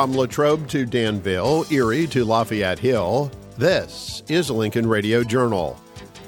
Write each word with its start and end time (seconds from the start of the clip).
From 0.00 0.16
Latrobe 0.16 0.66
to 0.68 0.86
Danville, 0.86 1.66
Erie 1.70 2.06
to 2.06 2.24
Lafayette 2.24 2.78
Hill, 2.78 3.30
this 3.58 4.22
is 4.28 4.50
Lincoln 4.50 4.88
Radio 4.88 5.22
Journal. 5.22 5.78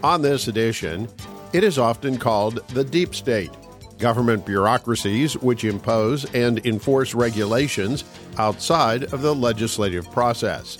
On 0.04 0.20
this 0.20 0.46
edition, 0.46 1.08
it 1.54 1.64
is 1.64 1.78
often 1.78 2.18
called 2.18 2.56
the 2.68 2.84
deep 2.84 3.14
state 3.14 3.50
government 3.98 4.44
bureaucracies 4.44 5.38
which 5.38 5.64
impose 5.64 6.26
and 6.34 6.58
enforce 6.66 7.14
regulations 7.14 8.04
outside 8.36 9.04
of 9.04 9.22
the 9.22 9.34
legislative 9.34 10.04
process. 10.12 10.76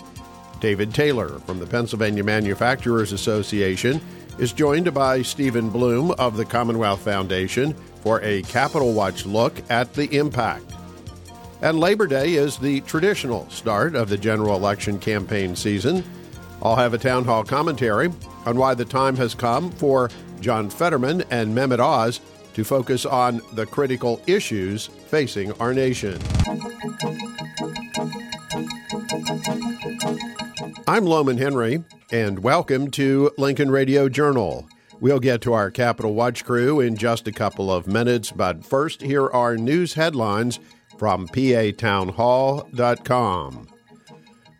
David 0.60 0.92
Taylor 0.92 1.38
from 1.46 1.60
the 1.60 1.66
Pennsylvania 1.66 2.24
Manufacturers 2.24 3.12
Association 3.12 4.02
is 4.38 4.52
joined 4.52 4.92
by 4.92 5.22
Stephen 5.22 5.70
Bloom 5.70 6.10
of 6.18 6.36
the 6.36 6.44
Commonwealth 6.44 7.00
Foundation 7.00 7.72
for 8.02 8.20
a 8.20 8.42
Capital 8.42 8.92
Watch 8.92 9.24
look 9.24 9.54
at 9.70 9.94
the 9.94 10.14
impact. 10.14 10.71
And 11.62 11.78
Labor 11.78 12.08
Day 12.08 12.34
is 12.34 12.58
the 12.58 12.80
traditional 12.80 13.48
start 13.48 13.94
of 13.94 14.08
the 14.08 14.18
general 14.18 14.56
election 14.56 14.98
campaign 14.98 15.54
season. 15.54 16.02
I'll 16.60 16.74
have 16.74 16.92
a 16.92 16.98
town 16.98 17.24
hall 17.24 17.44
commentary 17.44 18.10
on 18.44 18.56
why 18.56 18.74
the 18.74 18.84
time 18.84 19.14
has 19.14 19.32
come 19.32 19.70
for 19.70 20.10
John 20.40 20.68
Fetterman 20.68 21.22
and 21.30 21.54
Mehmet 21.54 21.78
Oz 21.78 22.20
to 22.54 22.64
focus 22.64 23.06
on 23.06 23.40
the 23.52 23.64
critical 23.64 24.20
issues 24.26 24.88
facing 25.06 25.52
our 25.60 25.72
nation. 25.72 26.20
I'm 30.88 31.04
Lowman 31.04 31.38
Henry, 31.38 31.84
and 32.10 32.40
welcome 32.40 32.90
to 32.90 33.30
Lincoln 33.38 33.70
Radio 33.70 34.08
Journal. 34.08 34.68
We'll 34.98 35.20
get 35.20 35.40
to 35.42 35.52
our 35.52 35.70
Capitol 35.70 36.14
Watch 36.14 36.44
crew 36.44 36.80
in 36.80 36.96
just 36.96 37.28
a 37.28 37.32
couple 37.32 37.72
of 37.72 37.86
minutes, 37.86 38.32
but 38.32 38.64
first, 38.64 39.00
here 39.00 39.28
are 39.28 39.56
news 39.56 39.94
headlines 39.94 40.58
from 41.02 41.26
patownhall.com. 41.26 43.68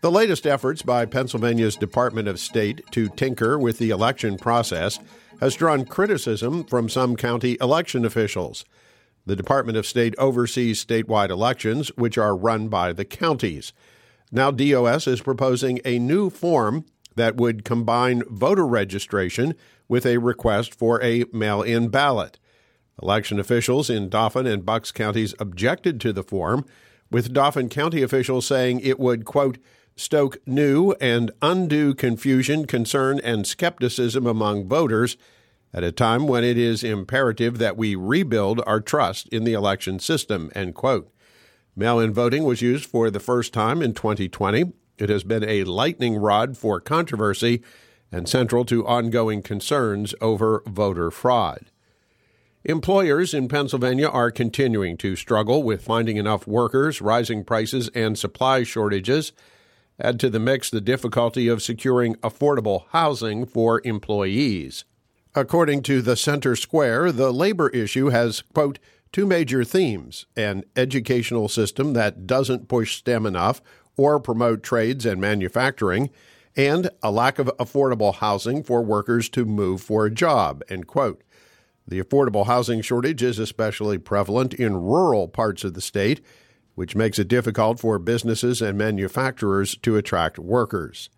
The 0.01 0.11
latest 0.11 0.45
efforts 0.45 0.81
by 0.81 1.05
Pennsylvania's 1.05 1.77
Department 1.77 2.27
of 2.27 2.37
State 2.37 2.81
to 2.91 3.07
tinker 3.07 3.57
with 3.57 3.77
the 3.77 3.91
election 3.91 4.37
process 4.37 4.99
has 5.39 5.55
drawn 5.55 5.85
criticism 5.85 6.65
from 6.65 6.89
some 6.89 7.15
county 7.15 7.55
election 7.61 8.03
officials. 8.03 8.65
The 9.25 9.37
Department 9.37 9.77
of 9.77 9.85
State 9.85 10.15
oversees 10.17 10.85
statewide 10.85 11.29
elections, 11.29 11.93
which 11.95 12.17
are 12.17 12.35
run 12.35 12.67
by 12.67 12.91
the 12.91 13.05
counties. 13.05 13.71
Now, 14.29 14.51
DOS 14.51 15.07
is 15.07 15.21
proposing 15.21 15.79
a 15.85 15.97
new 15.97 16.29
form 16.29 16.83
that 17.15 17.37
would 17.37 17.63
combine 17.63 18.21
voter 18.29 18.67
registration 18.67 19.55
with 19.87 20.05
a 20.05 20.17
request 20.17 20.75
for 20.75 21.01
a 21.01 21.23
mail 21.31 21.61
in 21.61 21.87
ballot. 21.87 22.37
Election 23.01 23.39
officials 23.39 23.89
in 23.89 24.09
Dauphin 24.09 24.45
and 24.45 24.65
Bucks 24.65 24.91
counties 24.91 25.33
objected 25.39 25.99
to 26.01 26.13
the 26.13 26.23
form, 26.23 26.65
with 27.09 27.33
Dauphin 27.33 27.69
County 27.69 28.01
officials 28.01 28.45
saying 28.45 28.79
it 28.79 28.99
would, 28.99 29.25
quote, 29.25 29.57
stoke 29.95 30.37
new 30.47 30.93
and 31.01 31.31
undue 31.41 31.93
confusion, 31.93 32.65
concern, 32.65 33.19
and 33.23 33.45
skepticism 33.45 34.25
among 34.25 34.67
voters 34.67 35.17
at 35.73 35.83
a 35.83 35.91
time 35.91 36.27
when 36.27 36.43
it 36.43 36.57
is 36.57 36.83
imperative 36.83 37.57
that 37.57 37.77
we 37.77 37.95
rebuild 37.95 38.61
our 38.65 38.79
trust 38.79 39.27
in 39.29 39.43
the 39.43 39.53
election 39.53 39.99
system, 39.99 40.51
end 40.55 40.75
quote. 40.75 41.11
Mail 41.75 41.99
in 41.99 42.13
voting 42.13 42.43
was 42.43 42.61
used 42.61 42.85
for 42.85 43.09
the 43.09 43.19
first 43.19 43.53
time 43.53 43.81
in 43.81 43.93
2020. 43.93 44.73
It 44.99 45.09
has 45.09 45.23
been 45.23 45.43
a 45.43 45.63
lightning 45.63 46.15
rod 46.15 46.55
for 46.55 46.79
controversy 46.79 47.63
and 48.11 48.29
central 48.29 48.63
to 48.65 48.85
ongoing 48.85 49.41
concerns 49.41 50.13
over 50.21 50.61
voter 50.67 51.09
fraud. 51.09 51.71
Employers 52.65 53.33
in 53.33 53.49
Pennsylvania 53.49 54.07
are 54.07 54.31
continuing 54.31 54.95
to 54.95 55.17
struggle 55.17 55.63
with 55.63 55.83
finding 55.83 56.15
enough 56.15 56.47
workers, 56.47 57.01
rising 57.01 57.43
prices, 57.43 57.89
and 57.93 58.17
supply 58.17 58.63
shortages. 58.63 59.33
Add 59.99 60.17
to 60.21 60.29
the 60.29 60.39
mix 60.39 60.69
the 60.69 60.79
difficulty 60.79 61.49
of 61.49 61.61
securing 61.61 62.15
affordable 62.15 62.85
housing 62.91 63.45
for 63.45 63.81
employees. 63.83 64.85
According 65.35 65.83
to 65.83 66.01
the 66.01 66.15
Center 66.15 66.55
Square, 66.55 67.11
the 67.11 67.33
labor 67.33 67.67
issue 67.69 68.09
has, 68.09 68.43
quote, 68.53 68.79
two 69.11 69.25
major 69.25 69.65
themes 69.65 70.25
an 70.37 70.63
educational 70.77 71.49
system 71.49 71.91
that 71.93 72.25
doesn't 72.25 72.69
push 72.69 72.95
STEM 72.95 73.25
enough 73.25 73.61
or 73.97 74.21
promote 74.21 74.63
trades 74.63 75.05
and 75.05 75.19
manufacturing, 75.19 76.09
and 76.55 76.89
a 77.01 77.11
lack 77.11 77.39
of 77.39 77.47
affordable 77.59 78.15
housing 78.15 78.63
for 78.63 78.81
workers 78.81 79.27
to 79.27 79.43
move 79.43 79.81
for 79.81 80.05
a 80.05 80.11
job, 80.11 80.63
end 80.69 80.87
quote. 80.87 81.21
The 81.87 82.01
affordable 82.01 82.45
housing 82.45 82.81
shortage 82.81 83.21
is 83.21 83.39
especially 83.39 83.97
prevalent 83.97 84.53
in 84.53 84.75
rural 84.77 85.27
parts 85.27 85.63
of 85.63 85.73
the 85.73 85.81
state, 85.81 86.21
which 86.75 86.95
makes 86.95 87.19
it 87.19 87.27
difficult 87.27 87.79
for 87.79 87.99
businesses 87.99 88.61
and 88.61 88.77
manufacturers 88.77 89.75
to 89.77 89.97
attract 89.97 90.39
workers. 90.39 91.09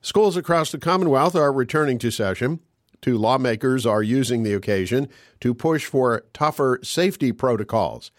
Schools 0.00 0.36
across 0.36 0.72
the 0.72 0.78
Commonwealth 0.78 1.34
are 1.34 1.52
returning 1.52 1.98
to 1.98 2.10
session. 2.10 2.60
Two 3.02 3.18
lawmakers 3.18 3.84
are 3.84 4.02
using 4.02 4.42
the 4.42 4.54
occasion 4.54 5.08
to 5.40 5.54
push 5.54 5.86
for 5.86 6.24
tougher 6.32 6.78
safety 6.82 7.32
protocols. 7.32 8.10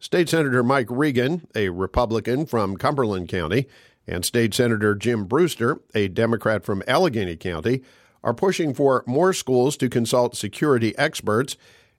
State 0.00 0.28
Senator 0.28 0.62
Mike 0.62 0.86
Regan, 0.90 1.46
a 1.54 1.68
Republican 1.70 2.46
from 2.46 2.76
Cumberland 2.76 3.28
County, 3.28 3.66
and 4.06 4.24
State 4.24 4.54
Senator 4.54 4.94
Jim 4.94 5.24
Brewster, 5.24 5.80
a 5.94 6.08
Democrat 6.08 6.64
from 6.64 6.82
Allegheny 6.86 7.36
County, 7.36 7.82
are 8.22 8.34
pushing 8.34 8.74
for 8.74 9.04
more 9.06 9.32
schools 9.32 9.76
to 9.78 9.88
consult 9.88 10.36
security 10.36 10.96
experts, 10.98 11.56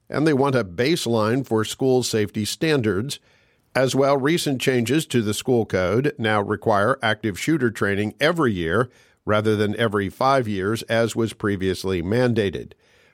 and 0.10 0.26
they 0.26 0.34
want 0.34 0.56
a 0.56 0.64
baseline 0.64 1.46
for 1.46 1.64
school 1.64 2.04
safety 2.04 2.46
standards. 2.46 3.20
As 3.76 3.96
well, 3.96 4.18
recent 4.18 4.62
changes 4.62 5.06
to 5.08 5.22
the 5.22 5.34
school 5.34 5.66
code 5.66 6.14
now 6.18 6.42
require 6.42 6.98
active 7.04 7.40
shooter 7.40 7.72
training 7.72 8.16
every 8.20 8.54
year 8.54 8.90
rather 9.26 9.56
than 9.56 9.76
every 9.78 10.10
five 10.10 10.48
years, 10.48 10.82
as 10.84 11.16
was 11.16 11.34
previously 11.34 12.02
mandated. 12.02 12.74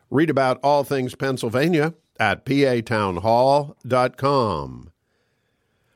Read 0.09 0.29
about 0.29 0.59
all 0.63 0.83
things 0.83 1.15
Pennsylvania 1.15 1.93
at 2.19 2.45
patownhall.com. 2.45 4.91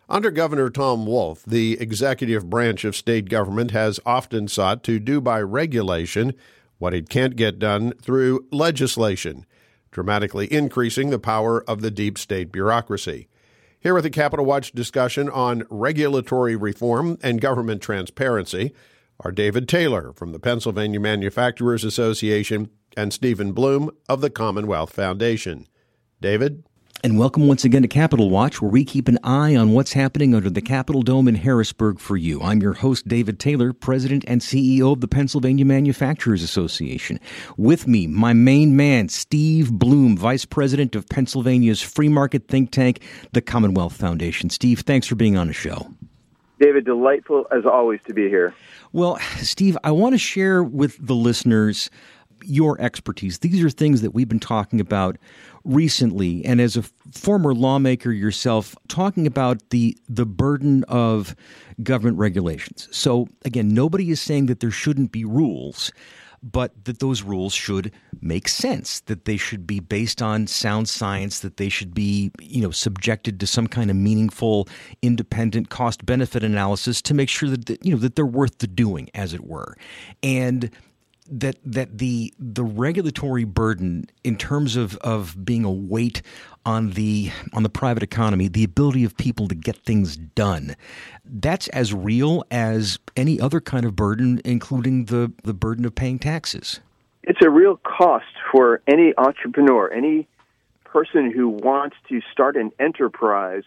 Under 0.09 0.31
Governor 0.31 0.71
Tom 0.71 1.05
Wolf, 1.05 1.43
the 1.45 1.77
executive 1.79 2.49
branch 2.49 2.83
of 2.83 2.95
state 2.95 3.29
government 3.29 3.69
has 3.71 3.99
often 4.05 4.47
sought 4.47 4.83
to 4.83 4.99
do 4.99 5.21
by 5.21 5.39
regulation 5.39 6.33
what 6.79 6.93
it 6.93 7.09
can't 7.09 7.35
get 7.35 7.59
done 7.59 7.93
through 8.01 8.47
legislation, 8.51 9.45
dramatically 9.91 10.51
increasing 10.51 11.09
the 11.11 11.19
power 11.19 11.63
of 11.69 11.81
the 11.81 11.91
deep 11.91 12.17
state 12.17 12.51
bureaucracy. 12.51 13.27
Here 13.79 13.93
with 13.93 14.05
a 14.05 14.09
Capital 14.09 14.45
Watch 14.45 14.71
discussion 14.71 15.29
on 15.29 15.63
regulatory 15.69 16.55
reform 16.55 17.17
and 17.21 17.39
government 17.39 17.81
transparency 17.81 18.73
are 19.21 19.31
David 19.31 19.67
Taylor 19.67 20.13
from 20.13 20.31
the 20.31 20.39
Pennsylvania 20.39 20.99
Manufacturers 20.99 21.83
Association 21.83 22.69
and 22.97 23.13
Stephen 23.13 23.51
Bloom 23.51 23.91
of 24.07 24.21
the 24.21 24.29
Commonwealth 24.29 24.91
Foundation. 24.91 25.67
David? 26.21 26.63
And 27.01 27.17
welcome 27.17 27.47
once 27.47 27.63
again 27.63 27.81
to 27.83 27.87
Capital 27.87 28.29
Watch, 28.29 28.61
where 28.61 28.69
we 28.69 28.83
keep 28.83 29.07
an 29.07 29.19
eye 29.23 29.55
on 29.55 29.71
what's 29.71 29.93
happening 29.93 30.35
under 30.35 30.49
the 30.49 30.61
Capitol 30.61 31.01
Dome 31.01 31.29
in 31.29 31.35
Harrisburg 31.35 31.97
for 31.97 32.17
you. 32.17 32.41
I'm 32.41 32.61
your 32.61 32.73
host, 32.73 33.07
David 33.07 33.39
Taylor, 33.39 33.71
President 33.71 34.25
and 34.27 34.41
CEO 34.41 34.91
of 34.91 34.99
the 34.99 35.07
Pennsylvania 35.07 35.63
Manufacturers 35.63 36.43
Association. 36.43 37.21
With 37.55 37.87
me, 37.87 38.05
my 38.05 38.33
main 38.33 38.75
man, 38.75 39.07
Steve 39.07 39.71
Bloom, 39.71 40.17
Vice 40.17 40.43
President 40.43 40.93
of 40.93 41.07
Pennsylvania's 41.07 41.81
free 41.81 42.09
market 42.09 42.49
think 42.49 42.71
tank, 42.71 43.01
the 43.31 43.41
Commonwealth 43.41 43.95
Foundation. 43.95 44.49
Steve, 44.49 44.81
thanks 44.81 45.07
for 45.07 45.15
being 45.15 45.37
on 45.37 45.47
the 45.47 45.53
show. 45.53 45.87
David, 46.59 46.83
delightful 46.83 47.47
as 47.55 47.65
always 47.65 48.01
to 48.07 48.13
be 48.13 48.27
here. 48.27 48.53
Well, 48.91 49.17
Steve, 49.37 49.77
I 49.85 49.91
want 49.91 50.15
to 50.15 50.19
share 50.19 50.61
with 50.61 50.97
the 50.99 51.15
listeners 51.15 51.89
your 52.43 52.79
expertise. 52.81 53.39
These 53.39 53.63
are 53.63 53.69
things 53.69 54.01
that 54.01 54.11
we've 54.11 54.29
been 54.29 54.39
talking 54.39 54.79
about 54.79 55.17
recently, 55.63 56.43
and 56.45 56.61
as 56.61 56.77
a 56.77 56.83
former 57.13 57.53
lawmaker 57.53 58.11
yourself, 58.11 58.75
talking 58.87 59.27
about 59.27 59.69
the 59.69 59.97
the 60.07 60.25
burden 60.25 60.83
of 60.85 61.35
government 61.83 62.17
regulations. 62.17 62.87
So 62.91 63.27
again, 63.45 63.69
nobody 63.69 64.09
is 64.09 64.21
saying 64.21 64.47
that 64.47 64.59
there 64.59 64.71
shouldn't 64.71 65.11
be 65.11 65.25
rules, 65.25 65.91
but 66.41 66.85
that 66.85 66.99
those 66.99 67.21
rules 67.21 67.53
should 67.53 67.91
make 68.21 68.47
sense, 68.47 69.01
that 69.01 69.25
they 69.25 69.37
should 69.37 69.67
be 69.67 69.79
based 69.79 70.21
on 70.21 70.47
sound 70.47 70.87
science, 70.89 71.39
that 71.39 71.57
they 71.57 71.69
should 71.69 71.93
be, 71.93 72.31
you 72.39 72.61
know, 72.61 72.71
subjected 72.71 73.39
to 73.39 73.47
some 73.47 73.67
kind 73.67 73.89
of 73.89 73.95
meaningful, 73.95 74.67
independent 75.01 75.69
cost 75.69 76.05
benefit 76.05 76.43
analysis 76.43 77.01
to 77.01 77.13
make 77.13 77.29
sure 77.29 77.49
that, 77.49 77.69
you 77.85 77.91
know 77.91 77.99
that 77.99 78.15
they're 78.15 78.25
worth 78.25 78.59
the 78.59 78.67
doing, 78.67 79.09
as 79.13 79.33
it 79.33 79.45
were, 79.45 79.75
and 80.23 80.71
that 81.31 81.57
that 81.63 81.97
the 81.97 82.33
the 82.39 82.63
regulatory 82.63 83.43
burden 83.43 84.05
in 84.23 84.37
terms 84.37 84.75
of 84.75 84.97
of 84.97 85.45
being 85.45 85.63
a 85.63 85.71
weight 85.71 86.21
on 86.65 86.91
the 86.91 87.31
on 87.53 87.63
the 87.63 87.69
private 87.69 88.03
economy, 88.03 88.47
the 88.47 88.63
ability 88.63 89.03
of 89.03 89.15
people 89.17 89.47
to 89.47 89.55
get 89.55 89.77
things 89.77 90.17
done, 90.17 90.75
that's 91.25 91.67
as 91.69 91.93
real 91.93 92.43
as 92.51 92.99
any 93.15 93.39
other 93.39 93.61
kind 93.61 93.85
of 93.85 93.95
burden, 93.95 94.41
including 94.43 95.05
the 95.05 95.31
the 95.43 95.53
burden 95.53 95.85
of 95.85 95.95
paying 95.95 96.19
taxes. 96.19 96.79
It's 97.23 97.39
a 97.43 97.49
real 97.49 97.77
cost 97.77 98.25
for 98.51 98.81
any 98.87 99.13
entrepreneur, 99.17 99.91
any 99.91 100.27
person 100.83 101.31
who 101.31 101.49
wants 101.49 101.95
to 102.09 102.21
start 102.31 102.55
an 102.55 102.71
enterprise 102.79 103.63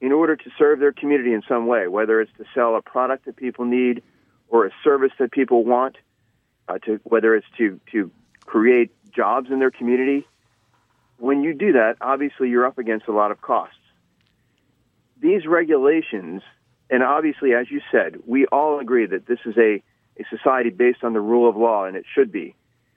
in 0.00 0.12
order 0.12 0.36
to 0.36 0.50
serve 0.58 0.78
their 0.78 0.92
community 0.92 1.32
in 1.32 1.42
some 1.48 1.66
way, 1.66 1.88
whether 1.88 2.20
it's 2.20 2.30
to 2.38 2.44
sell 2.54 2.76
a 2.76 2.82
product 2.82 3.24
that 3.24 3.36
people 3.36 3.64
need 3.64 4.02
or 4.48 4.66
a 4.66 4.70
service 4.84 5.12
that 5.18 5.32
people 5.32 5.64
want, 5.64 5.96
uh, 6.68 6.78
to 6.78 7.00
whether 7.04 7.34
it's 7.34 7.46
to 7.58 7.80
to 7.92 8.10
create 8.44 8.90
jobs 9.12 9.50
in 9.50 9.58
their 9.58 9.70
community. 9.70 10.26
When 11.18 11.42
you 11.42 11.54
do 11.54 11.72
that, 11.72 11.96
obviously 12.00 12.48
you're 12.48 12.66
up 12.66 12.78
against 12.78 13.08
a 13.08 13.12
lot 13.12 13.30
of 13.30 13.40
costs. 13.40 13.74
These 15.20 15.46
regulations, 15.46 16.42
and 16.88 17.02
obviously, 17.02 17.54
as 17.54 17.70
you 17.70 17.80
said, 17.90 18.20
we 18.26 18.46
all 18.46 18.78
agree 18.78 19.06
that 19.06 19.26
this 19.26 19.40
is 19.44 19.56
a, 19.56 19.82
a 20.18 20.24
society 20.30 20.70
based 20.70 21.02
on 21.02 21.12
the 21.12 21.20
rule 21.20 21.48
of 21.48 21.56
law, 21.56 21.84
and 21.84 21.96
it 21.96 22.04
should 22.14 22.30
be. 22.30 22.54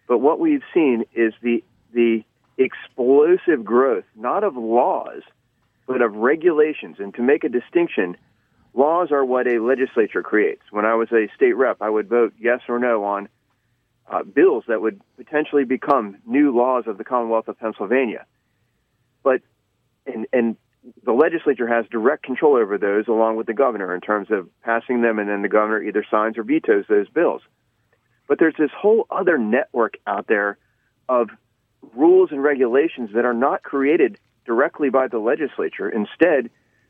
But 0.07 0.19
what 0.19 0.39
we've 0.39 0.63
seen 0.73 1.05
is 1.13 1.33
the 1.41 1.63
the 1.93 2.23
explosive 2.57 3.65
growth, 3.65 4.05
not 4.15 4.43
of 4.43 4.55
laws, 4.55 5.23
but 5.87 6.01
of 6.01 6.15
regulations. 6.15 6.97
And 6.99 7.13
to 7.15 7.21
make 7.21 7.43
a 7.43 7.49
distinction, 7.49 8.15
laws 8.73 9.11
are 9.11 9.25
what 9.25 9.47
a 9.47 9.59
legislature 9.59 10.21
creates. 10.21 10.61
When 10.69 10.85
I 10.85 10.93
was 10.95 11.11
a 11.11 11.27
state 11.35 11.53
rep, 11.53 11.77
I 11.81 11.89
would 11.89 12.07
vote 12.07 12.33
yes 12.39 12.61
or 12.69 12.79
no 12.79 13.03
on 13.03 13.29
uh, 14.11 14.23
bills 14.23 14.65
that 14.67 14.81
would 14.81 15.01
potentially 15.17 15.63
become 15.63 16.17
new 16.25 16.55
laws 16.55 16.83
of 16.85 16.97
the 16.97 17.03
Commonwealth 17.03 17.47
of 17.47 17.57
Pennsylvania. 17.57 18.25
But 19.23 19.41
and 20.05 20.27
and 20.33 20.57
the 21.03 21.13
legislature 21.13 21.67
has 21.67 21.85
direct 21.91 22.23
control 22.23 22.55
over 22.55 22.77
those 22.77 23.07
along 23.07 23.35
with 23.37 23.47
the 23.47 23.53
governor 23.53 23.93
in 23.95 24.01
terms 24.01 24.29
of 24.31 24.49
passing 24.63 25.01
them 25.01 25.19
and 25.19 25.29
then 25.29 25.41
the 25.41 25.49
governor 25.49 25.81
either 25.81 26.03
signs 26.09 26.37
or 26.37 26.43
vetoes 26.43 26.85
those 26.89 27.07
bills. 27.09 27.41
But 28.27 28.39
there's 28.39 28.55
this 28.57 28.71
whole 28.75 29.05
other 29.09 29.37
network 29.37 29.95
out 30.07 30.27
there 30.27 30.57
of 31.07 31.29
rules 31.95 32.31
and 32.31 32.41
regulations 32.41 33.11
that 33.13 33.25
are 33.25 33.33
not 33.33 33.63
created 33.63 34.17
directly 34.45 34.89
by 34.89 35.07
the 35.07 35.19
legislature. 35.19 35.87
Instead, 35.89 36.49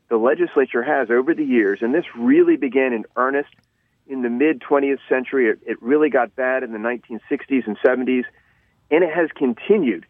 the 0.10 0.18
legislature 0.18 0.84
has 0.84 1.10
over 1.10 1.34
the 1.34 1.44
years, 1.44 1.80
and 1.82 1.94
this 1.94 2.06
really 2.18 2.58
began 2.58 2.94
in 2.94 3.06
earnest 3.16 3.50
in 4.08 4.22
the 4.22 4.30
mid 4.30 4.62
20th 4.62 5.00
century. 5.08 5.50
It, 5.50 5.60
it 5.66 5.82
really 5.82 6.10
got 6.10 6.36
bad 6.36 6.64
in 6.64 6.72
the 6.72 6.78
1960s 6.78 7.68
and 7.68 7.78
70s, 7.80 8.24
and 8.90 9.04
it 9.04 9.14
has 9.14 9.30
continued 9.36 10.06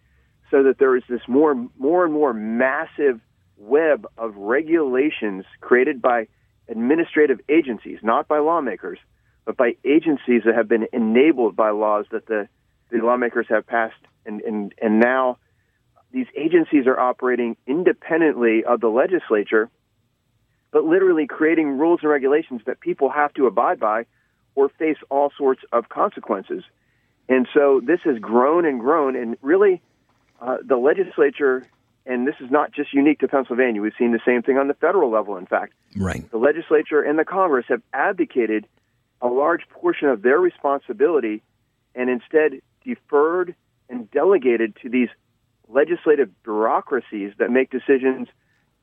so 0.49 0.63
that 0.63 0.77
there 0.79 0.95
is 0.95 1.03
this 1.09 1.21
more, 1.27 1.55
more 1.77 2.03
and 2.03 2.13
more 2.13 2.33
massive 2.33 3.21
web 3.57 4.05
of 4.17 4.35
regulations 4.35 5.45
created 5.61 6.01
by 6.01 6.27
administrative 6.67 7.39
agencies, 7.49 7.99
not 8.01 8.27
by 8.27 8.39
lawmakers, 8.39 8.99
but 9.45 9.55
by 9.55 9.75
agencies 9.85 10.41
that 10.45 10.55
have 10.55 10.67
been 10.67 10.87
enabled 10.93 11.55
by 11.55 11.69
laws 11.69 12.05
that 12.11 12.27
the, 12.27 12.47
the 12.91 12.97
lawmakers 12.97 13.45
have 13.49 13.65
passed. 13.65 13.95
And, 14.25 14.41
and, 14.41 14.73
and 14.81 14.99
now 14.99 15.37
these 16.11 16.27
agencies 16.35 16.85
are 16.87 16.99
operating 16.99 17.55
independently 17.65 18.63
of 18.63 18.81
the 18.81 18.89
legislature 18.89 19.69
but 20.71 20.85
literally 20.85 21.27
creating 21.27 21.77
rules 21.77 21.99
and 22.01 22.09
regulations 22.09 22.61
that 22.65 22.79
people 22.79 23.09
have 23.09 23.33
to 23.33 23.45
abide 23.45 23.79
by 23.79 24.05
or 24.55 24.69
face 24.69 24.97
all 25.09 25.31
sorts 25.37 25.61
of 25.71 25.89
consequences. 25.89 26.63
And 27.29 27.47
so 27.53 27.81
this 27.83 27.99
has 28.03 28.17
grown 28.19 28.65
and 28.65 28.79
grown, 28.79 29.15
and 29.15 29.37
really, 29.41 29.81
uh, 30.41 30.57
the 30.65 30.77
legislature, 30.77 31.65
and 32.05 32.27
this 32.27 32.35
is 32.39 32.49
not 32.49 32.73
just 32.73 32.93
unique 32.93 33.19
to 33.19 33.27
Pennsylvania, 33.27 33.81
we've 33.81 33.93
seen 33.97 34.11
the 34.11 34.19
same 34.25 34.41
thing 34.41 34.57
on 34.57 34.67
the 34.67 34.73
federal 34.73 35.09
level, 35.09 35.37
in 35.37 35.45
fact. 35.45 35.73
Right. 35.95 36.29
The 36.31 36.37
legislature 36.37 37.01
and 37.01 37.17
the 37.19 37.25
Congress 37.25 37.65
have 37.69 37.81
abdicated 37.93 38.65
a 39.21 39.27
large 39.27 39.67
portion 39.69 40.09
of 40.09 40.21
their 40.21 40.39
responsibility 40.39 41.41
and 41.95 42.09
instead 42.09 42.61
deferred 42.83 43.55
and 43.89 44.09
delegated 44.11 44.75
to 44.81 44.89
these 44.89 45.09
legislative 45.69 46.29
bureaucracies 46.43 47.33
that 47.37 47.51
make 47.51 47.69
decisions 47.69 48.27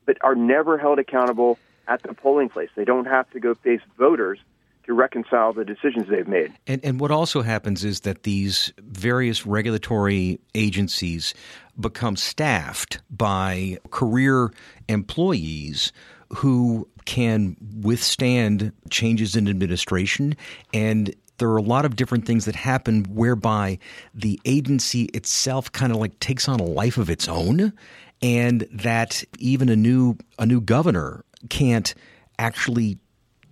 but 0.07 0.17
are 0.23 0.35
never 0.35 0.79
held 0.79 0.99
accountable 0.99 1.59
at 1.89 2.03
the 2.03 2.15
polling 2.15 2.49
place. 2.49 2.69
They 2.77 2.85
don't 2.85 3.07
have 3.07 3.29
to 3.31 3.41
go 3.41 3.55
face 3.55 3.81
voters 3.97 4.39
to 4.85 4.95
reconcile 4.95 5.53
the 5.53 5.65
decisions 5.65 6.09
they've 6.09 6.29
made. 6.29 6.53
And, 6.67 6.83
and 6.85 7.01
what 7.01 7.11
also 7.11 7.43
happens 7.43 7.85
is 7.85 8.01
that 8.01 8.23
these 8.23 8.73
various 8.79 9.45
regulatory 9.45 10.41
agencies 10.55 11.35
become 11.79 12.17
staffed 12.17 13.01
by 13.11 13.79
career 13.91 14.51
employees 14.89 15.93
who 16.31 16.89
can 17.05 17.57
withstand 17.81 18.73
changes 18.91 19.35
in 19.37 19.49
administration 19.49 20.37
and 20.75 21.15
there 21.39 21.49
are 21.49 21.57
a 21.57 21.63
lot 21.63 21.85
of 21.85 21.97
different 21.97 22.27
things 22.27 22.45
that 22.45 22.57
happen 22.57 23.05
whereby 23.05 23.79
the 24.13 24.41
agency 24.45 25.05
itself 25.15 25.71
kind 25.73 25.93
of 25.93 25.99
like 25.99 26.19
takes 26.21 26.49
on 26.49 26.61
a 26.61 26.65
life 26.65 26.99
of 26.99 27.09
its 27.09 27.29
own 27.29 27.73
and 28.21 28.67
that 28.73 29.25
even 29.39 29.69
a 29.69 29.77
new 29.77 30.17
a 30.39 30.45
new 30.45 30.61
governor 30.61 31.25
can't 31.49 31.95
actually 32.39 32.99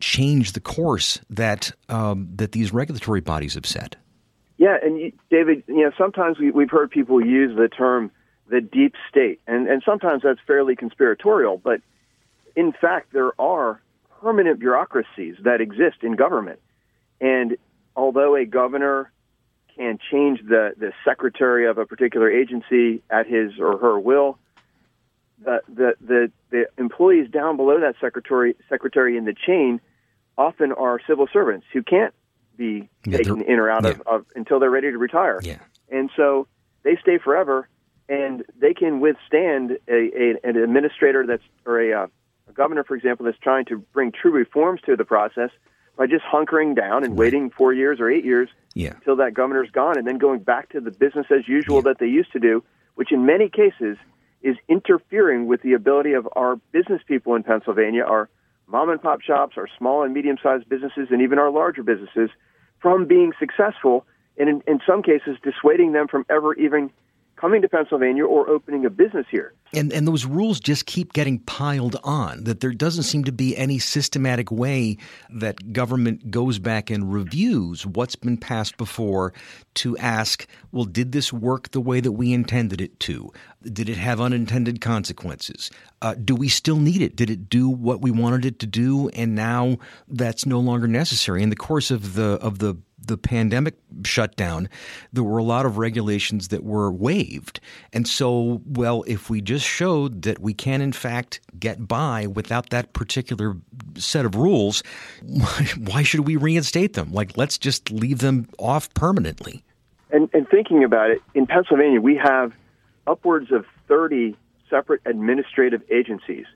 change 0.01 0.53
the 0.53 0.61
course 0.61 1.21
that 1.31 1.73
um, 1.89 2.29
that 2.35 2.53
these 2.53 2.73
regulatory 2.73 3.21
bodies 3.21 3.55
have 3.55 3.67
set. 3.67 3.97
Yeah, 4.59 4.77
and 4.83 4.99
you, 4.99 5.13
David, 5.31 5.65
you 5.67 5.83
know, 5.83 5.93
sometimes 5.99 6.39
we, 6.39 6.51
we've 6.51 6.71
heard 6.71 6.91
people 6.91 7.25
use 7.25 7.57
the 7.57 7.69
term 7.69 8.11
the 8.49 8.61
deep 8.61 8.95
state, 9.11 9.41
and 9.47 9.69
and 9.69 9.83
sometimes 9.85 10.23
that's 10.23 10.41
fairly 10.47 10.77
conspiratorial, 10.77 11.59
but 11.59 11.81
in 12.55 12.73
fact, 12.73 13.13
there 13.13 13.39
are 13.41 13.81
permanent 14.21 14.59
bureaucracies 14.59 15.37
that 15.43 15.61
exist 15.61 15.99
in 16.03 16.17
government, 16.17 16.61
and 17.21 17.57
although 17.95 18.37
a 18.37 18.45
governor 18.45 19.11
can 19.77 19.99
change 20.11 20.41
the 20.49 20.73
the 20.79 20.93
secretary 21.05 21.67
of 21.67 21.79
a 21.79 21.87
particular 21.87 22.31
agency 22.31 23.03
at 23.11 23.27
his 23.27 23.59
or 23.59 23.79
her 23.79 23.99
will, 23.99 24.39
the, 25.43 25.61
the, 25.69 25.95
the, 26.01 26.33
the 26.51 26.67
employees 26.79 27.31
down 27.31 27.57
below 27.57 27.81
that 27.81 27.95
secretary, 28.01 28.57
secretary 28.69 29.17
in 29.17 29.25
the 29.25 29.35
chain 29.35 29.81
often 30.39 30.73
are 30.73 31.01
civil 31.07 31.27
servants 31.33 31.67
who 31.73 31.83
can't 31.83 32.15
be 32.57 32.89
yeah, 33.05 33.19
taken 33.19 33.43
in 33.43 33.59
or 33.59 33.71
out 33.71 33.85
yeah. 33.85 33.91
of, 33.91 34.03
of 34.07 34.27
until 34.35 34.59
they're 34.59 34.71
ready 34.71 34.91
to 34.91 34.99
retire. 34.99 35.41
Yeah. 35.43 35.59
And 35.91 36.11
so 36.17 36.47
they 36.83 36.97
stay 36.97 37.19
forever 37.19 37.69
and 38.09 38.45
they 38.59 38.75
can 38.75 39.01
withstand 39.01 39.79
a, 39.89 39.93
a 39.93 40.49
an 40.49 40.57
administrator 40.57 41.27
that's 41.27 41.43
or 41.65 41.81
a, 41.81 42.05
uh, 42.05 42.07
a 42.49 42.53
governor, 42.53 42.85
for 42.85 42.95
example, 42.95 43.27
that's 43.27 43.39
trying 43.39 43.65
to 43.67 43.79
bring 43.93 44.13
true 44.13 44.31
reforms 44.31 44.81
to 44.87 44.97
the 44.97 45.05
process 45.05 45.51
by 45.97 46.07
just 46.07 46.25
hunkering 46.25 46.77
down 46.77 47.05
and 47.05 47.13
right. 47.13 47.19
waiting 47.19 47.51
four 47.51 47.73
years 47.73 48.01
or 48.01 48.11
eight 48.11 48.25
years 48.25 48.49
yeah. 48.75 48.93
until 48.95 49.17
that 49.17 49.35
governor's 49.35 49.71
gone, 49.71 49.99
and 49.99 50.07
then 50.07 50.19
going 50.19 50.41
back 50.41 50.69
to 50.69 50.81
the 50.81 50.91
business 50.91 51.27
as 51.31 51.49
usual 51.49 51.77
yeah. 51.77 51.83
that 51.83 51.99
they 51.99 52.07
used 52.07 52.31
to 52.33 52.39
do, 52.39 52.63
which 52.95 53.13
in 53.13 53.25
many 53.27 53.49
cases 53.49 53.97
is 54.47 54.57
interfering 54.69 55.49
with 55.49 55.61
the 55.63 55.73
ability 55.73 56.13
of 56.13 56.29
our 56.37 56.55
business 56.71 57.03
people 57.09 57.35
in 57.35 57.43
Pennsylvania, 57.43 58.05
our 58.05 58.29
mom 58.69 58.91
and 58.91 59.03
pop 59.03 59.21
shops, 59.21 59.57
our 59.57 59.67
small 59.77 60.05
and 60.05 60.15
medium 60.15 60.37
sized 60.41 60.69
businesses, 60.69 61.09
and 61.11 61.21
even 61.21 61.41
our 61.41 61.51
larger 61.51 61.83
businesses 61.83 62.31
from 62.79 63.07
being 63.07 63.33
successful, 63.41 64.07
and 64.39 64.49
in, 64.49 64.63
in 64.69 64.81
some 64.87 65.03
cases, 65.03 65.37
dissuading 65.43 65.91
them 65.93 66.07
from 66.07 66.25
ever 66.31 66.55
even 66.55 66.91
coming 67.37 67.63
to 67.63 67.69
Pennsylvania 67.69 68.25
or 68.25 68.49
opening 68.49 68.85
a 68.85 68.91
business 68.91 69.27
here. 69.31 69.53
And 69.73 69.93
and 69.93 70.09
those 70.09 70.25
rules 70.25 70.59
just 70.61 70.87
keep 70.87 71.13
getting 71.13 71.39
piled 71.41 71.97
on. 72.03 72.45
That 72.45 72.61
there 72.61 72.73
doesn't 72.73 73.05
seem 73.05 73.25
to 73.25 73.33
be 73.33 73.57
any 73.57 73.79
systematic 73.79 74.51
way 74.51 74.97
that 75.31 75.73
government 75.73 76.31
goes 76.31 76.59
back 76.59 76.91
and 76.91 77.13
reviews 77.13 77.87
what's 77.87 78.17
been 78.17 78.37
passed 78.37 78.77
before 78.77 79.33
to 79.75 79.97
ask, 79.99 80.47
well, 80.73 80.85
did 80.85 81.13
this 81.13 81.33
work 81.33 81.71
the 81.71 81.81
way 81.81 82.01
that 82.01 82.13
we 82.13 82.33
intended 82.33 82.81
it 82.81 82.99
to? 83.01 83.31
Did 83.63 83.89
it 83.89 83.97
have 83.97 84.21
unintended 84.21 84.81
consequences? 84.81 85.71
Uh, 86.01 86.15
do 86.15 86.35
we 86.35 86.49
still 86.49 86.77
need 86.77 87.03
it? 87.03 87.17
Did 87.17 87.31
it 87.31 87.49
do 87.49 87.69
what 87.69 88.01
we 88.01 88.11
wanted 88.11 88.45
it 88.45 88.59
to 88.61 88.67
do? 88.67 89.09
And 89.11 89.35
now 89.35 89.79
that's 90.09 90.47
no 90.47 90.61
longer 90.61 90.87
necessary. 90.87 91.43
In 91.43 91.51
the 91.51 91.57
course 91.57 91.91
of 91.91 92.15
the 92.15 92.39
of 92.41 92.59
the 92.61 92.77
the 93.07 93.17
pandemic 93.19 93.75
shutdown, 94.05 94.69
there 95.13 95.25
were 95.25 95.39
a 95.39 95.45
lot 95.45 95.67
of 95.67 95.79
regulations 95.79 96.49
that 96.49 96.65
were 96.65 96.91
waived. 96.91 97.61
And 97.93 98.07
so, 98.07 98.63
well, 98.67 99.05
if 99.07 99.31
we 99.31 99.41
just 99.41 99.67
showed 99.67 100.23
that 100.23 100.41
we 100.41 100.55
can, 100.55 100.81
in 100.81 100.93
fact, 100.93 101.41
get 101.59 101.87
by 101.87 102.27
without 102.27 102.71
that 102.71 102.93
particular 102.93 103.57
set 103.97 104.25
of 104.25 104.35
rules, 104.35 104.83
why, 105.79 106.03
should 106.03 106.21
we 106.21 106.37
reinstate 106.37 106.95
them? 106.95 107.13
Like, 107.13 107.37
let's 107.37 107.59
just 107.59 107.91
leave 107.91 108.19
them 108.19 108.49
off 108.59 108.93
permanently. 108.95 109.63
And, 110.11 110.29
and 110.33 110.49
thinking 110.49 110.85
about 110.85 111.11
it, 111.11 111.21
in 111.35 111.47
Pennsylvania, 111.47 112.01
we 112.01 112.17
have 112.17 112.53
upwards 113.07 113.51
of 113.51 113.67
30 113.89 114.37
separate 114.71 115.01
administrative 115.05 115.83
agencies. 115.91 116.47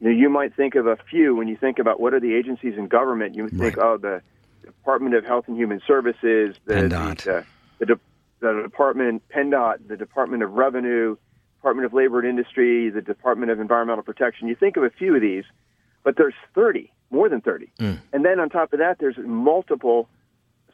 You 0.00 0.10
know, 0.10 0.16
you 0.16 0.28
might 0.28 0.54
think 0.54 0.74
of 0.74 0.86
a 0.86 0.96
few 1.10 1.34
when 1.34 1.48
you 1.48 1.56
think 1.56 1.78
about 1.78 2.00
what 2.00 2.14
are 2.14 2.20
the 2.20 2.34
agencies 2.34 2.74
in 2.76 2.88
government. 2.88 3.34
You 3.34 3.48
think, 3.48 3.76
right. 3.76 3.78
oh, 3.78 3.96
the 3.96 4.22
Department 4.66 5.14
of 5.14 5.24
Health 5.24 5.44
and 5.48 5.56
Human 5.56 5.80
Services, 5.86 6.56
the, 6.64 6.74
PennDOT. 6.74 7.24
the, 7.24 7.44
the, 7.78 7.86
the, 7.86 8.00
the 8.40 8.62
Department, 8.62 9.22
PennDOT, 9.34 9.88
the 9.88 9.96
Department 9.96 10.42
of 10.42 10.52
Revenue, 10.52 11.16
Department 11.56 11.86
of 11.86 11.94
Labor 11.94 12.20
and 12.20 12.28
Industry, 12.28 12.90
the 12.90 13.00
Department 13.00 13.50
of 13.50 13.58
Environmental 13.58 14.02
Protection. 14.02 14.48
You 14.48 14.54
think 14.54 14.76
of 14.76 14.82
a 14.82 14.90
few 14.90 15.14
of 15.14 15.22
these, 15.22 15.44
but 16.02 16.16
there's 16.16 16.34
30, 16.54 16.92
more 17.10 17.28
than 17.28 17.40
30. 17.40 17.72
Mm. 17.80 17.98
And 18.12 18.24
then 18.24 18.38
on 18.38 18.50
top 18.50 18.74
of 18.74 18.80
that, 18.80 18.98
there's 18.98 19.16
multiple, 19.18 20.08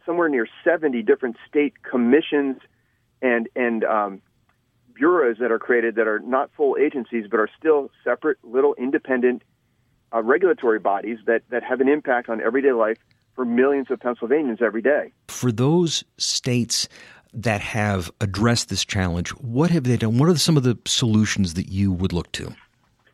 somewhere 0.04 0.28
near 0.28 0.48
70 0.64 1.02
different 1.02 1.36
state 1.48 1.74
commissions 1.88 2.56
and, 3.22 3.48
and 3.54 3.84
um, 3.84 4.22
bureaus 4.94 5.36
that 5.38 5.52
are 5.52 5.60
created 5.60 5.94
that 5.94 6.08
are 6.08 6.18
not 6.18 6.50
full 6.56 6.76
agencies, 6.76 7.26
but 7.30 7.38
are 7.38 7.48
still 7.56 7.90
separate, 8.02 8.38
little 8.42 8.74
independent 8.74 9.42
uh, 10.12 10.22
regulatory 10.22 10.80
bodies 10.80 11.18
that, 11.26 11.42
that 11.50 11.62
have 11.62 11.80
an 11.80 11.88
impact 11.88 12.28
on 12.28 12.40
everyday 12.40 12.72
life 12.72 12.98
for 13.40 13.46
millions 13.46 13.90
of 13.90 13.98
Pennsylvanians 13.98 14.58
every 14.60 14.82
day. 14.82 15.14
For 15.28 15.50
those 15.50 16.04
states 16.18 16.90
that 17.32 17.62
have 17.62 18.10
addressed 18.20 18.68
this 18.68 18.84
challenge, 18.84 19.30
what 19.30 19.70
have 19.70 19.84
they 19.84 19.96
done? 19.96 20.18
What 20.18 20.28
are 20.28 20.36
some 20.36 20.58
of 20.58 20.62
the 20.62 20.76
solutions 20.84 21.54
that 21.54 21.70
you 21.70 21.90
would 21.90 22.12
look 22.12 22.30
to? 22.32 22.54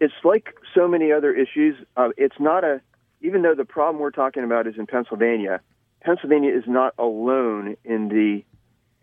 It's 0.01 0.15
like 0.25 0.53
so 0.75 0.89
many 0.89 1.13
other 1.13 1.33
issues. 1.33 1.77
Uh, 1.97 2.09
it's 2.17 2.41
not 2.41 2.65
a, 2.65 2.81
even 3.21 3.43
though 3.43 3.55
the 3.55 3.65
problem 3.65 4.03
we're 4.03 4.11
talking 4.11 4.43
about 4.43 4.67
is 4.67 4.75
in 4.77 4.87
Pennsylvania, 4.89 5.61
Pennsylvania 6.01 6.53
is 6.53 6.65
not 6.67 6.93
alone 6.99 7.77
in 7.85 8.09
the 8.09 8.43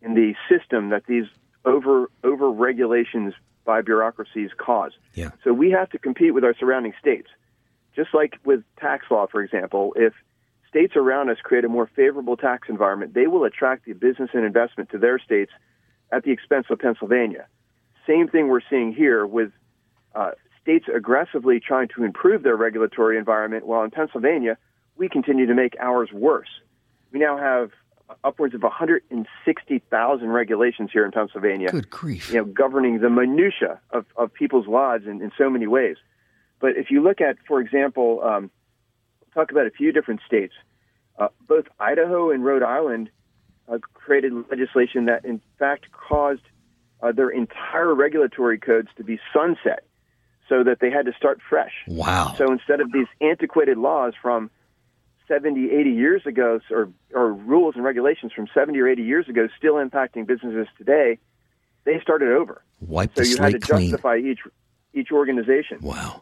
in 0.06 0.16
the 0.16 0.34
system 0.50 0.90
that 0.90 1.06
these 1.08 1.28
over 1.64 2.12
over 2.26 2.52
regulations 2.52 3.34
by 3.64 3.82
bureaucracies 3.82 4.50
cause. 4.58 4.92
Yeah. 5.14 5.30
So 5.46 5.54
we 5.54 5.72
have 5.72 5.90
to 5.92 5.98
compete 6.00 6.34
with 6.34 6.44
our 6.44 6.54
surrounding 6.60 6.92
states. 7.00 7.30
Just 7.96 8.14
like 8.14 8.34
with 8.44 8.66
tax 8.78 9.06
law, 9.10 9.28
for 9.28 9.42
example, 9.42 9.94
if 9.96 10.14
states 10.74 10.96
around 10.96 11.30
us 11.30 11.38
create 11.44 11.64
a 11.64 11.70
more 11.70 11.88
favorable 11.96 12.36
tax 12.36 12.68
environment, 12.68 13.14
they 13.14 13.28
will 13.28 13.44
attract 13.44 13.86
the 13.86 13.94
business 13.94 14.32
and 14.34 14.44
investment 14.44 14.90
to 14.90 14.98
their 14.98 15.20
states 15.20 15.52
at 16.12 16.24
the 16.24 16.32
expense 16.32 16.66
of 16.72 16.80
Pennsylvania. 16.80 17.46
Same 18.08 18.28
thing 18.28 18.48
we're 18.48 18.68
seeing 18.68 18.92
here 18.92 19.24
with 19.26 19.52
uh, 20.16 20.32
states 20.62 20.86
aggressively 20.94 21.60
trying 21.60 21.90
to 21.96 22.04
improve 22.04 22.42
their 22.42 22.56
regulatory 22.56 23.20
environment, 23.20 23.68
while 23.68 23.84
in 23.84 23.92
Pennsylvania, 23.92 24.58
we 24.98 25.08
continue 25.08 25.46
to 25.46 25.54
make 25.54 25.76
ours 25.80 26.10
worse. 26.12 26.50
We 27.12 27.20
now 27.20 27.38
have 27.38 27.70
upwards 28.24 28.56
of 28.56 28.64
160,000 28.64 30.28
regulations 30.28 30.90
here 30.92 31.06
in 31.06 31.12
Pennsylvania. 31.12 31.70
Good 31.70 31.90
grief. 31.90 32.32
You 32.32 32.40
know, 32.40 32.46
governing 32.46 33.00
the 33.00 33.10
minutia 33.10 33.80
of, 33.92 34.06
of 34.18 34.34
people's 34.34 34.68
lives 34.68 35.06
in, 35.06 35.22
in 35.22 35.32
so 35.38 35.50
many 35.50 35.68
ways. 35.68 35.98
But 36.60 36.78
if 36.78 36.90
you 36.90 37.02
look 37.04 37.22
at, 37.22 37.38
for 37.48 37.60
example, 37.60 38.22
um, 38.24 38.52
talk 39.34 39.52
about 39.52 39.68
a 39.68 39.72
few 39.72 39.92
different 39.92 40.22
states. 40.26 40.54
Uh, 41.18 41.28
both 41.48 41.66
Idaho 41.80 42.32
and 42.32 42.44
Rhode 42.44 42.64
Island 42.64 43.10
uh, 43.68 43.78
created 43.94 44.34
legislation 44.50 45.06
that, 45.06 45.26
in 45.26 45.42
fact, 45.60 45.92
caused 45.92 46.42
uh, 47.02 47.12
their 47.12 47.30
entire 47.30 47.94
regulatory 47.94 48.58
codes 48.58 48.90
to 48.98 49.04
be 49.04 49.20
sunset 49.34 49.86
so 50.50 50.64
that 50.64 50.80
they 50.80 50.90
had 50.90 51.06
to 51.06 51.14
start 51.14 51.40
fresh. 51.48 51.74
Wow. 51.88 52.34
So 52.38 52.52
instead 52.52 52.82
of 52.82 52.92
these 52.92 53.08
antiquated 53.22 53.78
laws 53.78 54.14
from 54.22 54.50
70, 55.28 55.72
80 55.72 55.90
years 55.92 56.26
ago, 56.26 56.60
or, 56.70 56.90
or 57.14 57.34
rules 57.34 57.76
and 57.76 57.84
regulations 57.84 58.32
from 58.34 58.48
70 58.54 58.80
or 58.80 58.88
80 58.88 59.04
years 59.04 59.30
ago 59.30 59.48
still 59.58 59.76
impacting 59.76 60.28
businesses 60.28 60.68
today, 60.78 61.20
they 61.86 62.00
started 62.02 62.30
over. 62.30 62.64
Wipe 62.82 63.16
so 63.16 63.24
you 63.24 63.38
had 63.38 63.54
to 63.54 63.60
clean. 63.60 63.90
justify 63.90 64.18
each 64.18 64.40
each 64.94 65.12
organization. 65.12 65.80
Wow. 65.82 66.22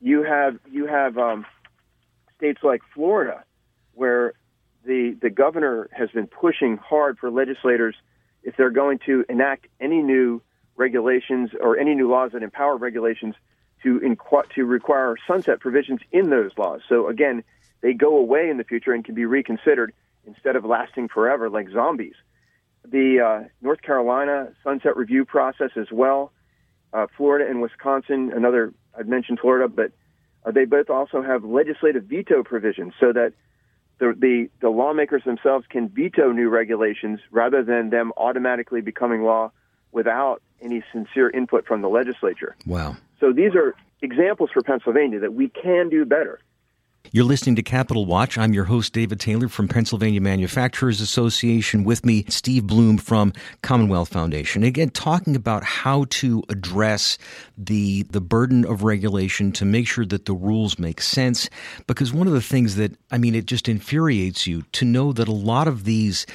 You 0.00 0.22
have 0.22 0.58
you 0.70 0.86
have 0.86 1.18
um, 1.18 1.46
states 2.36 2.60
like 2.62 2.82
Florida, 2.94 3.44
where 3.92 4.34
the 4.84 5.16
the 5.20 5.30
governor 5.30 5.88
has 5.92 6.10
been 6.10 6.26
pushing 6.26 6.76
hard 6.76 7.18
for 7.18 7.30
legislators 7.30 7.96
if 8.42 8.56
they're 8.56 8.70
going 8.70 8.98
to 9.06 9.24
enact 9.28 9.66
any 9.80 10.02
new 10.02 10.40
regulations 10.76 11.50
or 11.60 11.78
any 11.78 11.94
new 11.94 12.08
laws 12.08 12.32
that 12.32 12.42
empower 12.42 12.76
regulations 12.76 13.34
to 13.82 13.98
inqu- 14.00 14.48
to 14.54 14.64
require 14.64 15.16
sunset 15.26 15.60
provisions 15.60 16.00
in 16.12 16.30
those 16.30 16.52
laws. 16.56 16.80
So 16.88 17.08
again, 17.08 17.42
they 17.80 17.92
go 17.92 18.16
away 18.16 18.48
in 18.48 18.56
the 18.56 18.64
future 18.64 18.92
and 18.92 19.04
can 19.04 19.14
be 19.14 19.24
reconsidered 19.24 19.92
instead 20.26 20.56
of 20.56 20.64
lasting 20.64 21.08
forever 21.08 21.50
like 21.50 21.68
zombies. 21.70 22.14
The 22.84 23.20
uh, 23.20 23.48
North 23.60 23.82
Carolina 23.82 24.52
sunset 24.62 24.96
review 24.96 25.24
process 25.24 25.70
as 25.76 25.90
well. 25.90 26.32
Uh, 26.92 27.06
Florida 27.16 27.48
and 27.50 27.60
Wisconsin, 27.60 28.32
another 28.34 28.72
I've 28.96 29.08
mentioned 29.08 29.40
Florida, 29.40 29.68
but 29.68 29.92
Uh, 30.46 30.52
they 30.52 30.64
both 30.64 30.88
also 30.88 31.20
have 31.22 31.44
legislative 31.44 32.04
veto 32.04 32.42
provisions 32.42 32.92
so 33.00 33.12
that 33.12 33.32
the, 33.98 34.14
the 34.18 34.48
the 34.60 34.68
lawmakers 34.68 35.22
themselves 35.24 35.66
can 35.68 35.88
veto 35.88 36.30
new 36.30 36.48
regulations 36.48 37.18
rather 37.30 37.64
than 37.64 37.90
them 37.90 38.12
automatically 38.16 38.80
becoming 38.80 39.22
law 39.22 39.50
without 39.92 40.40
any 40.60 40.84
sincere 40.92 41.30
input 41.30 41.66
from 41.66 41.82
the 41.82 41.88
legislature. 41.88 42.54
Wow. 42.66 42.96
So 43.20 43.32
these 43.32 43.54
are 43.54 43.74
examples 44.02 44.50
for 44.52 44.62
Pennsylvania 44.62 45.20
that 45.20 45.34
we 45.34 45.48
can 45.48 45.88
do 45.88 46.04
better. 46.04 46.40
You're 47.12 47.24
listening 47.24 47.54
to 47.56 47.62
Capital 47.62 48.04
Watch. 48.04 48.36
I'm 48.36 48.52
your 48.52 48.64
host, 48.64 48.92
David 48.92 49.20
Taylor 49.20 49.48
from 49.48 49.68
Pennsylvania 49.68 50.20
Manufacturers 50.20 51.00
Association. 51.00 51.84
With 51.84 52.04
me, 52.04 52.24
Steve 52.28 52.66
Bloom 52.66 52.98
from 52.98 53.32
Commonwealth 53.62 54.08
Foundation. 54.08 54.64
Again, 54.64 54.90
talking 54.90 55.36
about 55.36 55.62
how 55.62 56.06
to 56.10 56.42
address 56.48 57.16
the 57.56 58.02
the 58.04 58.20
burden 58.20 58.64
of 58.64 58.82
regulation 58.82 59.52
to 59.52 59.64
make 59.64 59.86
sure 59.86 60.04
that 60.06 60.24
the 60.24 60.34
rules 60.34 60.80
make 60.80 61.00
sense. 61.00 61.48
Because 61.86 62.12
one 62.12 62.26
of 62.26 62.32
the 62.32 62.42
things 62.42 62.74
that 62.74 62.96
I 63.12 63.18
mean, 63.18 63.36
it 63.36 63.46
just 63.46 63.68
infuriates 63.68 64.46
you 64.48 64.62
to 64.72 64.84
know 64.84 65.12
that 65.12 65.28
a 65.28 65.32
lot 65.32 65.68
of 65.68 65.84
these 65.84 66.26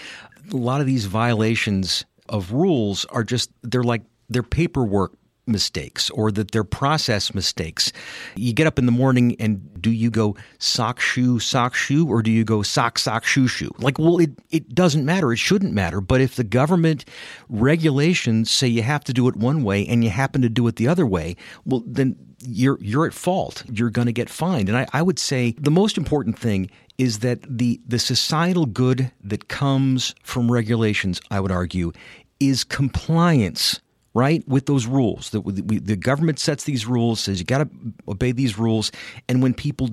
a 0.53 0.57
lot 0.57 0.79
of 0.79 0.87
these 0.87 1.05
violations 1.05 2.05
of 2.29 2.53
rules 2.53 3.03
are 3.05 3.25
just 3.25 3.51
they're 3.61 3.83
like 3.83 4.03
they're 4.29 4.41
paperwork 4.41 5.11
mistakes 5.51 6.10
or 6.12 6.31
that 6.31 6.51
they're 6.51 6.63
process 6.63 7.34
mistakes. 7.34 7.91
You 8.36 8.53
get 8.53 8.67
up 8.67 8.79
in 8.79 8.86
the 8.86 8.91
morning 8.91 9.36
and 9.39 9.81
do 9.81 9.91
you 9.91 10.10
go 10.10 10.36
sock 10.60 11.00
shoe 11.00 11.39
sock 11.39 11.74
shoe 11.75 12.08
or 12.08 12.22
do 12.22 12.31
you 12.31 12.43
go 12.43 12.62
sock 12.62 13.00
sock 13.00 13.24
shoe 13.24 13.48
shoe? 13.48 13.72
Like 13.79 14.00
well 14.00 14.20
it 14.20 14.31
it 14.50 14.74
doesn't 14.74 15.05
matter, 15.05 15.31
it 15.31 15.38
shouldn't 15.38 15.74
matter, 15.74 16.01
but 16.01 16.22
if 16.22 16.36
the 16.36 16.43
government 16.43 17.05
regulations 17.50 18.50
say 18.50 18.67
you 18.67 18.84
have 18.84 19.03
to 19.05 19.13
do 19.13 19.27
it 19.27 19.36
one 19.36 19.63
way 19.63 19.86
and 19.86 20.03
you 20.03 20.10
happen 20.10 20.41
to 20.41 20.50
do 20.50 20.67
it 20.67 20.75
the 20.77 20.88
other 20.88 21.05
way, 21.05 21.36
well 21.65 21.84
then 21.86 22.15
you're 22.43 22.77
you're 22.81 23.05
at 23.05 23.13
fault. 23.13 23.63
You're 23.72 23.89
going 23.89 24.08
to 24.08 24.13
get 24.13 24.29
fined. 24.29 24.70
And 24.70 24.77
I, 24.77 24.88
I 24.93 25.01
would 25.01 25.20
say 25.20 25.55
the 25.60 25.72
most 25.72 25.98
important 25.98 26.38
thing 26.38 26.70
is 26.98 27.20
that 27.20 27.39
the 27.48 27.79
the 27.88 28.00
societal 28.00 28.65
good 28.65 29.12
that 29.24 29.48
comes 29.48 30.15
from 30.24 30.51
regulations, 30.51 31.22
I 31.29 31.39
would 31.39 31.51
argue, 31.51 31.91
is 32.39 32.63
compliance 32.63 33.79
right 34.13 34.47
with 34.47 34.65
those 34.65 34.85
rules. 34.85 35.29
That 35.31 35.41
the 35.45 35.95
government 35.95 36.39
sets 36.39 36.63
these 36.63 36.85
rules 36.85 37.19
says 37.19 37.39
you 37.39 37.45
got 37.45 37.59
to 37.59 37.69
obey 38.07 38.31
these 38.31 38.57
rules. 38.57 38.91
And 39.27 39.41
when 39.41 39.53
people 39.53 39.89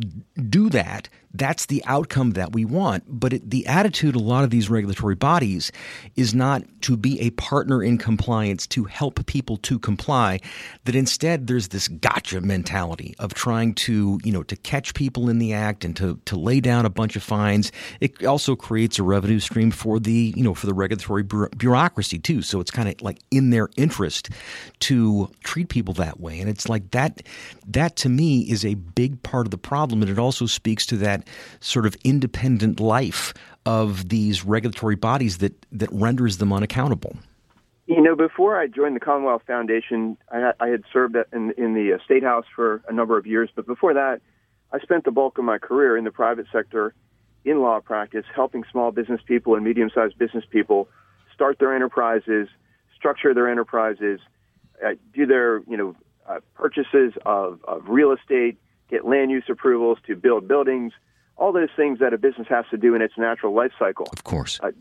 do 0.48 0.68
that 0.70 1.08
that's 1.35 1.66
the 1.66 1.82
outcome 1.87 2.32
that 2.32 2.52
we 2.52 2.64
want 2.64 3.04
but 3.06 3.32
it, 3.32 3.50
the 3.50 3.66
attitude 3.66 4.14
a 4.14 4.18
lot 4.18 4.44
of 4.44 4.50
these 4.50 4.70
regulatory 4.70 5.14
bodies 5.14 5.70
is 6.16 6.35
not 6.35 6.62
to 6.80 6.97
be 6.97 7.20
a 7.20 7.30
partner 7.30 7.82
in 7.82 7.99
compliance 7.99 8.66
to 8.66 8.85
help 8.85 9.25
people 9.26 9.56
to 9.56 9.78
comply 9.78 10.40
that 10.85 10.94
instead 10.94 11.47
there's 11.47 11.68
this 11.68 11.88
gotcha 11.88 12.40
mentality 12.40 13.14
of 13.18 13.35
trying 13.35 13.75
to 13.75 14.18
you 14.25 14.32
know 14.32 14.42
to 14.42 14.56
catch 14.56 14.94
people 14.94 15.28
in 15.28 15.38
the 15.38 15.52
act 15.52 15.85
and 15.85 15.97
to 15.97 16.18
to 16.25 16.37
lay 16.37 16.61
down 16.61 16.87
a 16.87 16.90
bunch 16.90 17.16
of 17.16 17.23
fines 17.23 17.70
it 18.00 18.25
also 18.25 18.56
creates 18.56 18.99
a 18.99 19.02
revenue 19.02 19.40
stream 19.40 19.70
for 19.70 19.99
the 19.99 20.32
you 20.37 20.42
know 20.42 20.54
for 20.54 20.66
the 20.66 20.75
regulatory 20.75 21.23
bureaucracy 21.23 22.18
too 22.18 22.42
so 22.42 22.61
it's 22.61 22.70
kind 22.70 22.88
of 22.88 23.00
like 23.02 23.18
in 23.30 23.50
their 23.50 23.68
interest 23.76 24.30
to 24.80 25.30
treat 25.44 25.68
people 25.68 25.94
that 25.94 26.20
way. 26.20 26.40
And 26.40 26.49
it's 26.49 26.68
like 26.68 26.90
that 26.92 27.23
that 27.66 27.97
to 27.97 28.08
me 28.08 28.40
is 28.40 28.64
a 28.64 28.75
big 28.75 29.23
part 29.23 29.47
of 29.47 29.50
the 29.50 29.58
problem 29.58 30.02
and 30.02 30.11
it 30.11 30.18
also 30.18 30.47
speaks 30.47 30.87
to 30.87 30.97
that 31.18 31.28
sort 31.60 31.87
of 31.87 31.96
independent 32.04 32.80
life 32.80 33.34
of 33.66 34.08
these 34.08 34.44
regulatory 34.44 34.96
bodies 34.96 35.38
that 35.38 35.54
that 35.72 35.90
renders 35.92 36.38
them 36.38 36.52
unaccountable. 36.52 37.16
You 37.87 38.02
know, 38.02 38.14
before 38.14 38.60
I 38.60 38.66
joined 38.66 38.96
the 38.96 39.00
Commonwealth 39.00 39.42
Foundation, 39.46 40.18
I, 40.30 40.52
I 40.60 40.68
had 40.68 40.82
served 40.92 41.16
in, 41.32 41.54
in 41.56 41.72
the 41.72 41.98
State 42.04 42.22
House 42.22 42.44
for 42.54 42.82
a 42.87 42.92
number 42.92 43.16
of 43.16 43.26
years. 43.26 43.48
But 43.54 43.66
before 43.66 43.94
that, 43.94 44.20
I 44.72 44.78
spent 44.80 45.04
the 45.04 45.10
bulk 45.10 45.38
of 45.38 45.44
my 45.44 45.56
career 45.56 45.96
in 45.96 46.04
the 46.04 46.10
private 46.10 46.46
sector 46.52 46.94
in 47.44 47.62
law 47.62 47.80
practice, 47.80 48.26
helping 48.34 48.64
small 48.70 48.90
business 48.90 49.22
people 49.25 49.54
and 49.54 49.64
medium 49.64 49.90
sized 49.94 50.18
business 50.18 50.44
people 50.50 50.88
start 51.32 51.58
their 51.58 51.75
enterprises, 51.75 52.48
structure 52.94 53.32
their 53.32 53.48
enterprises, 53.48 54.20
uh, 54.84 54.90
do 55.14 55.25
their 55.25 55.60
you 55.60 55.76
know 55.76 55.96
uh, 56.28 56.40
purchases 56.54 57.14
of, 57.25 57.60
of 57.64 57.88
real 57.88 58.12
estate, 58.12 58.58
get 58.90 59.06
land 59.06 59.30
use 59.30 59.44
approvals 59.48 59.98
to 60.06 60.14
build 60.14 60.46
buildings, 60.46 60.92
all 61.38 61.52
those 61.52 61.71
things 61.76 62.00
that 62.00 62.12
a 62.12 62.18
business 62.18 62.49
has 62.49 62.64
to 62.71 62.76
do 62.76 62.95
in 62.95 63.00
its 63.00 63.14
natural 63.16 63.54
life 63.54 63.73
cycle. 63.78 64.07
Of 64.12 64.25
course, 64.25 64.59
uh, 64.62 64.73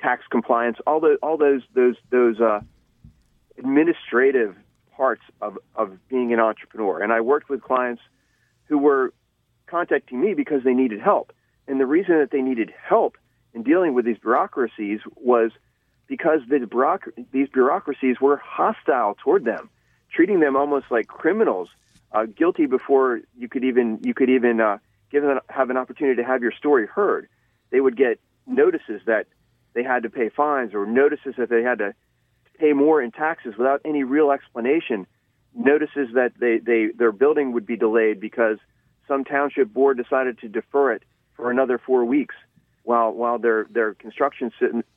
tax 0.00 0.22
compliance, 0.30 0.78
all 0.86 1.00
those 1.00 1.18
all 1.22 1.36
those 1.36 1.62
those 1.74 1.96
those 2.10 2.40
uh, 2.40 2.60
administrative 3.58 4.56
parts 4.96 5.22
of 5.42 5.58
of 5.74 5.98
being 6.08 6.32
an 6.32 6.40
entrepreneur. 6.40 7.02
And 7.02 7.12
I 7.12 7.20
worked 7.20 7.50
with 7.50 7.60
clients 7.60 8.02
who 8.68 8.78
were 8.78 9.12
contacting 9.66 10.20
me 10.20 10.34
because 10.34 10.62
they 10.62 10.74
needed 10.74 11.00
help, 11.00 11.32
and 11.66 11.80
the 11.80 11.86
reason 11.86 12.18
that 12.18 12.30
they 12.30 12.40
needed 12.40 12.72
help 12.82 13.16
in 13.52 13.62
dealing 13.62 13.94
with 13.94 14.04
these 14.04 14.18
bureaucracies 14.18 15.00
was 15.16 15.50
because 16.06 16.40
the 16.48 16.58
bureauc- 16.58 17.26
these 17.32 17.48
bureaucracies 17.48 18.20
were 18.20 18.36
hostile 18.36 19.16
toward 19.22 19.44
them, 19.44 19.68
treating 20.12 20.38
them 20.38 20.54
almost 20.54 20.86
like 20.90 21.08
criminals, 21.08 21.68
uh, 22.12 22.26
guilty 22.26 22.66
before 22.66 23.20
you 23.36 23.48
could 23.48 23.64
even 23.64 23.98
you 24.02 24.14
could 24.14 24.30
even 24.30 24.60
uh, 24.60 24.78
give 25.10 25.22
them 25.22 25.40
have 25.48 25.70
an 25.70 25.76
opportunity 25.76 26.20
to 26.22 26.26
have 26.26 26.42
your 26.42 26.52
story 26.52 26.86
heard. 26.86 27.28
They 27.70 27.80
would 27.80 27.96
get 27.96 28.20
notices 28.46 29.02
that 29.06 29.26
they 29.74 29.82
had 29.82 30.02
to 30.04 30.10
pay 30.10 30.28
fines 30.28 30.74
or 30.74 30.86
notices 30.86 31.34
that 31.38 31.50
they 31.50 31.62
had 31.62 31.78
to 31.78 31.94
pay 32.58 32.72
more 32.72 33.02
in 33.02 33.12
taxes 33.12 33.54
without 33.58 33.80
any 33.84 34.04
real 34.04 34.30
explanation. 34.30 35.06
Notices 35.54 36.08
that 36.14 36.32
they, 36.38 36.58
they 36.58 36.88
their 36.96 37.12
building 37.12 37.52
would 37.52 37.66
be 37.66 37.76
delayed 37.76 38.20
because 38.20 38.58
some 39.08 39.24
township 39.24 39.72
board 39.72 39.96
decided 39.96 40.38
to 40.40 40.48
defer 40.48 40.92
it 40.92 41.02
for 41.34 41.50
another 41.50 41.78
four 41.78 42.04
weeks 42.04 42.34
while 42.82 43.12
while 43.12 43.38
their 43.38 43.66
their 43.70 43.94
construction 43.94 44.52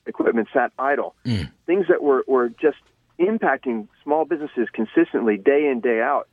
equipment 0.06 0.48
sat 0.54 0.72
idle. 0.78 1.16
Mm. 1.26 1.52
Things 1.66 1.88
that 1.90 2.04
were 2.04 2.24
were 2.28 2.50
just 2.50 2.78
impacting 3.20 3.88
small 4.04 4.26
businesses 4.26 4.68
consistently 4.72 5.38
day 5.38 5.68
in 5.70 5.82
day 5.82 6.02
out, 6.02 6.28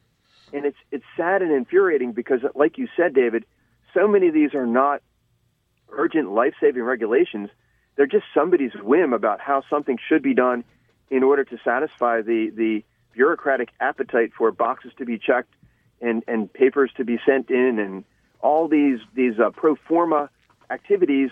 and 0.53 0.65
it's 0.65 0.79
it's 0.91 1.05
sad 1.17 1.43
and 1.43 1.53
infuriating 1.53 2.13
because, 2.13 2.41
like 2.55 2.79
you 2.79 2.89
said, 2.97 3.15
David, 3.15 3.45
so 3.95 4.07
many 4.09 4.29
of 4.29 4.35
these 4.35 4.55
are 4.55 4.67
not 4.67 5.03
urgent 5.91 6.31
life 6.31 6.55
saving 6.61 6.83
regulations. 6.83 7.51
They're 7.97 8.07
just 8.07 8.25
somebody's 8.35 8.75
whim 8.75 9.13
about 9.13 9.41
how 9.41 9.63
something 9.71 9.99
should 10.09 10.23
be 10.23 10.35
done 10.35 10.65
in 11.11 11.23
order 11.23 11.45
to 11.45 11.59
satisfy 11.65 12.23
the 12.23 12.51
the 12.51 12.85
bureaucratic 13.13 13.71
appetite 13.81 14.33
for 14.37 14.51
boxes 14.51 14.93
to 14.99 15.05
be 15.05 15.19
checked 15.19 15.55
and 16.01 16.23
and 16.29 16.53
papers 16.53 16.91
to 16.97 17.05
be 17.05 17.19
sent 17.25 17.51
in 17.51 17.79
and 17.79 18.05
all 18.41 18.69
these 18.69 18.99
these 19.15 19.39
uh, 19.39 19.51
pro 19.51 19.77
forma 19.77 20.29
activities 20.71 21.31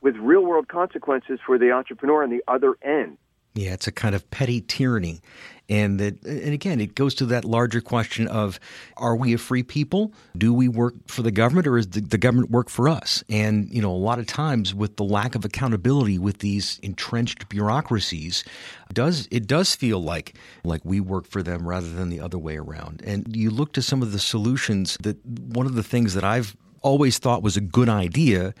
with 0.00 0.16
real 0.16 0.44
world 0.44 0.68
consequences 0.68 1.38
for 1.46 1.58
the 1.58 1.70
entrepreneur 1.70 2.22
on 2.22 2.30
the 2.30 2.42
other 2.48 2.74
end. 2.82 3.16
Yeah, 3.54 3.74
it's 3.74 3.86
a 3.86 3.92
kind 3.92 4.14
of 4.14 4.28
petty 4.30 4.62
tyranny. 4.62 5.20
And 5.68 6.00
that, 6.00 6.22
and 6.24 6.52
again, 6.52 6.80
it 6.80 6.94
goes 6.94 7.14
to 7.16 7.26
that 7.26 7.44
larger 7.44 7.80
question 7.80 8.26
of 8.28 8.58
are 8.96 9.14
we 9.14 9.32
a 9.32 9.38
free 9.38 9.62
people? 9.62 10.12
Do 10.36 10.52
we 10.52 10.68
work 10.68 10.94
for 11.06 11.22
the 11.22 11.30
government 11.30 11.66
or 11.66 11.78
is 11.78 11.86
the, 11.88 12.00
the 12.00 12.18
government 12.18 12.50
work 12.50 12.68
for 12.68 12.88
us? 12.88 13.22
And, 13.28 13.72
you 13.72 13.80
know, 13.80 13.90
a 13.90 13.96
lot 13.96 14.18
of 14.18 14.26
times 14.26 14.74
with 14.74 14.96
the 14.96 15.04
lack 15.04 15.34
of 15.34 15.44
accountability 15.44 16.18
with 16.18 16.38
these 16.38 16.78
entrenched 16.82 17.48
bureaucracies, 17.48 18.44
does 18.92 19.28
it 19.30 19.46
does 19.46 19.74
feel 19.74 20.02
like 20.02 20.34
like 20.64 20.82
we 20.84 21.00
work 21.00 21.26
for 21.26 21.42
them 21.42 21.66
rather 21.66 21.88
than 21.88 22.10
the 22.10 22.20
other 22.20 22.38
way 22.38 22.56
around. 22.56 23.02
And 23.06 23.34
you 23.34 23.50
look 23.50 23.72
to 23.74 23.82
some 23.82 24.02
of 24.02 24.12
the 24.12 24.18
solutions 24.18 24.98
that 25.02 25.24
one 25.24 25.66
of 25.66 25.74
the 25.74 25.82
things 25.82 26.14
that 26.14 26.24
I've 26.24 26.56
always 26.82 27.18
thought 27.18 27.42
was 27.42 27.56
a 27.56 27.62
good 27.62 27.88
idea 27.88 28.52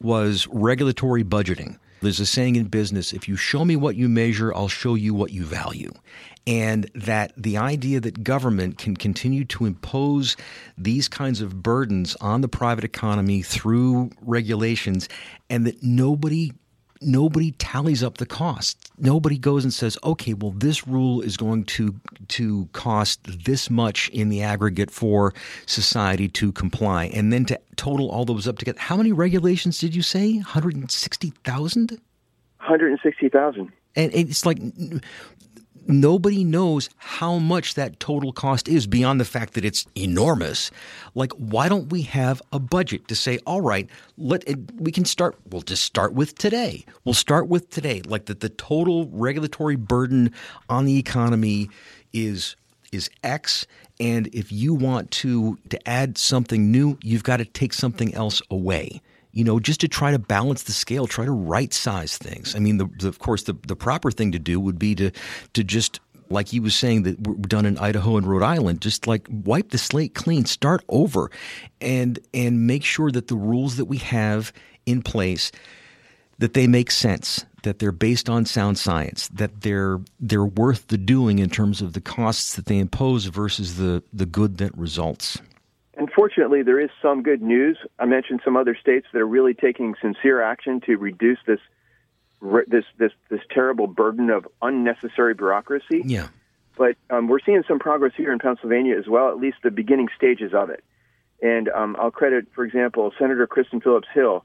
was 0.00 0.46
regulatory 0.48 1.24
budgeting. 1.24 1.78
There's 2.00 2.20
a 2.20 2.26
saying 2.26 2.56
in 2.56 2.66
business 2.66 3.12
if 3.12 3.28
you 3.28 3.36
show 3.36 3.64
me 3.64 3.76
what 3.76 3.96
you 3.96 4.08
measure, 4.08 4.54
I'll 4.54 4.68
show 4.68 4.94
you 4.94 5.14
what 5.14 5.32
you 5.32 5.44
value. 5.44 5.92
And 6.46 6.90
that 6.94 7.32
the 7.36 7.58
idea 7.58 8.00
that 8.00 8.24
government 8.24 8.78
can 8.78 8.96
continue 8.96 9.44
to 9.46 9.66
impose 9.66 10.36
these 10.78 11.08
kinds 11.08 11.40
of 11.40 11.62
burdens 11.62 12.16
on 12.16 12.40
the 12.40 12.48
private 12.48 12.84
economy 12.84 13.42
through 13.42 14.10
regulations 14.22 15.08
and 15.50 15.66
that 15.66 15.82
nobody 15.82 16.52
nobody 17.00 17.52
tallies 17.52 18.02
up 18.02 18.18
the 18.18 18.26
costs. 18.26 18.90
Nobody 18.98 19.38
goes 19.38 19.64
and 19.64 19.72
says, 19.72 19.98
"Okay, 20.02 20.34
well 20.34 20.52
this 20.52 20.86
rule 20.86 21.20
is 21.20 21.36
going 21.36 21.64
to 21.64 21.94
to 22.28 22.68
cost 22.72 23.44
this 23.44 23.70
much 23.70 24.08
in 24.10 24.28
the 24.28 24.42
aggregate 24.42 24.90
for 24.90 25.34
society 25.66 26.28
to 26.28 26.52
comply." 26.52 27.06
And 27.06 27.32
then 27.32 27.44
to 27.46 27.60
total 27.76 28.10
all 28.10 28.24
those 28.24 28.48
up 28.48 28.58
together. 28.58 28.78
How 28.80 28.96
many 28.96 29.12
regulations 29.12 29.78
did 29.78 29.94
you 29.94 30.02
say? 30.02 30.34
160,000? 30.34 31.90
160,000. 32.58 33.72
And 33.96 34.12
it's 34.14 34.44
like 34.44 34.58
nobody 35.88 36.44
knows 36.44 36.90
how 36.98 37.38
much 37.38 37.74
that 37.74 37.98
total 37.98 38.32
cost 38.32 38.68
is 38.68 38.86
beyond 38.86 39.20
the 39.20 39.24
fact 39.24 39.54
that 39.54 39.64
it's 39.64 39.86
enormous. 39.96 40.70
Like, 41.14 41.32
why 41.32 41.68
don't 41.68 41.90
we 41.90 42.02
have 42.02 42.40
a 42.52 42.58
budget 42.58 43.08
to 43.08 43.16
say, 43.16 43.38
all 43.46 43.62
right, 43.62 43.88
let 44.16 44.44
we 44.76 44.92
can 44.92 45.04
start. 45.04 45.36
We'll 45.50 45.62
just 45.62 45.82
start 45.82 46.12
with 46.12 46.36
today. 46.36 46.84
We'll 47.04 47.14
start 47.14 47.48
with 47.48 47.70
today. 47.70 48.02
Like 48.02 48.26
that, 48.26 48.40
the 48.40 48.50
total 48.50 49.08
regulatory 49.10 49.76
burden 49.76 50.32
on 50.68 50.84
the 50.84 50.98
economy 50.98 51.70
is 52.12 52.54
is 52.92 53.10
X, 53.22 53.66
and 54.00 54.28
if 54.28 54.50
you 54.52 54.74
want 54.74 55.10
to 55.10 55.58
to 55.70 55.88
add 55.88 56.18
something 56.18 56.70
new, 56.70 56.98
you've 57.02 57.24
got 57.24 57.38
to 57.38 57.44
take 57.44 57.72
something 57.72 58.14
else 58.14 58.40
away 58.50 59.00
you 59.38 59.44
know, 59.44 59.60
just 59.60 59.80
to 59.82 59.86
try 59.86 60.10
to 60.10 60.18
balance 60.18 60.64
the 60.64 60.72
scale, 60.72 61.06
try 61.06 61.24
to 61.24 61.30
right 61.30 61.72
size 61.72 62.18
things. 62.18 62.56
I 62.56 62.58
mean, 62.58 62.78
the, 62.78 62.90
the, 62.98 63.06
of 63.06 63.20
course, 63.20 63.44
the, 63.44 63.52
the 63.68 63.76
proper 63.76 64.10
thing 64.10 64.32
to 64.32 64.38
do 64.40 64.58
would 64.58 64.80
be 64.80 64.96
to 64.96 65.12
to 65.52 65.62
just 65.62 66.00
like 66.28 66.48
he 66.48 66.58
was 66.58 66.74
saying 66.74 67.04
that 67.04 67.24
were 67.24 67.36
done 67.36 67.64
in 67.64 67.78
Idaho 67.78 68.16
and 68.16 68.26
Rhode 68.26 68.42
Island, 68.42 68.80
just 68.80 69.06
like 69.06 69.28
wipe 69.30 69.70
the 69.70 69.78
slate 69.78 70.16
clean, 70.16 70.44
start 70.44 70.82
over, 70.88 71.30
and 71.80 72.18
and 72.34 72.66
make 72.66 72.82
sure 72.82 73.12
that 73.12 73.28
the 73.28 73.36
rules 73.36 73.76
that 73.76 73.84
we 73.84 73.98
have 73.98 74.52
in 74.86 75.02
place 75.02 75.52
that 76.38 76.54
they 76.54 76.66
make 76.66 76.90
sense, 76.90 77.46
that 77.62 77.78
they're 77.78 77.92
based 77.92 78.28
on 78.28 78.44
sound 78.44 78.76
science, 78.76 79.28
that 79.28 79.60
they're 79.60 80.00
they're 80.18 80.44
worth 80.44 80.88
the 80.88 80.98
doing 80.98 81.38
in 81.38 81.48
terms 81.48 81.80
of 81.80 81.92
the 81.92 82.00
costs 82.00 82.56
that 82.56 82.66
they 82.66 82.78
impose 82.78 83.26
versus 83.26 83.76
the 83.76 84.02
the 84.12 84.26
good 84.26 84.58
that 84.58 84.76
results. 84.76 85.38
Unfortunately, 85.98 86.62
there 86.62 86.80
is 86.80 86.90
some 87.02 87.22
good 87.22 87.42
news. 87.42 87.76
I 87.98 88.06
mentioned 88.06 88.40
some 88.44 88.56
other 88.56 88.76
states 88.80 89.08
that 89.12 89.20
are 89.20 89.26
really 89.26 89.52
taking 89.52 89.96
sincere 90.00 90.40
action 90.40 90.80
to 90.82 90.96
reduce 90.96 91.38
this 91.46 91.60
this 92.68 92.84
this 92.98 93.12
this 93.30 93.40
terrible 93.50 93.88
burden 93.88 94.30
of 94.30 94.46
unnecessary 94.62 95.34
bureaucracy. 95.34 96.02
Yeah. 96.04 96.28
But 96.76 96.96
um, 97.10 97.26
we're 97.26 97.40
seeing 97.44 97.64
some 97.66 97.80
progress 97.80 98.12
here 98.16 98.32
in 98.32 98.38
Pennsylvania 98.38 98.96
as 98.96 99.08
well, 99.08 99.28
at 99.30 99.38
least 99.38 99.58
the 99.64 99.72
beginning 99.72 100.08
stages 100.16 100.54
of 100.54 100.70
it. 100.70 100.84
And 101.42 101.68
um, 101.70 101.96
I'll 101.98 102.12
credit, 102.12 102.46
for 102.54 102.64
example, 102.64 103.12
Senator 103.18 103.48
Kristin 103.48 103.82
Phillips 103.82 104.06
Hill. 104.14 104.44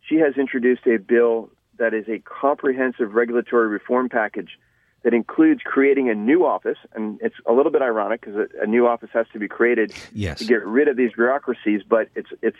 She 0.00 0.16
has 0.16 0.38
introduced 0.38 0.86
a 0.86 0.96
bill 0.96 1.50
that 1.78 1.92
is 1.92 2.08
a 2.08 2.18
comprehensive 2.20 3.14
regulatory 3.14 3.68
reform 3.68 4.08
package 4.08 4.58
that 5.02 5.14
includes 5.14 5.60
creating 5.64 6.10
a 6.10 6.14
new 6.14 6.44
office, 6.44 6.78
and 6.94 7.20
it's 7.22 7.36
a 7.46 7.52
little 7.52 7.70
bit 7.70 7.82
ironic 7.82 8.20
because 8.20 8.36
a, 8.36 8.62
a, 8.62 8.66
new 8.66 8.86
office 8.86 9.10
has 9.12 9.26
to 9.32 9.38
be 9.38 9.46
created 9.46 9.92
yes. 10.12 10.38
to 10.38 10.44
get 10.44 10.64
rid 10.66 10.88
of 10.88 10.96
these 10.96 11.12
bureaucracies, 11.12 11.82
but 11.88 12.08
it's 12.14 12.30
it's 12.42 12.58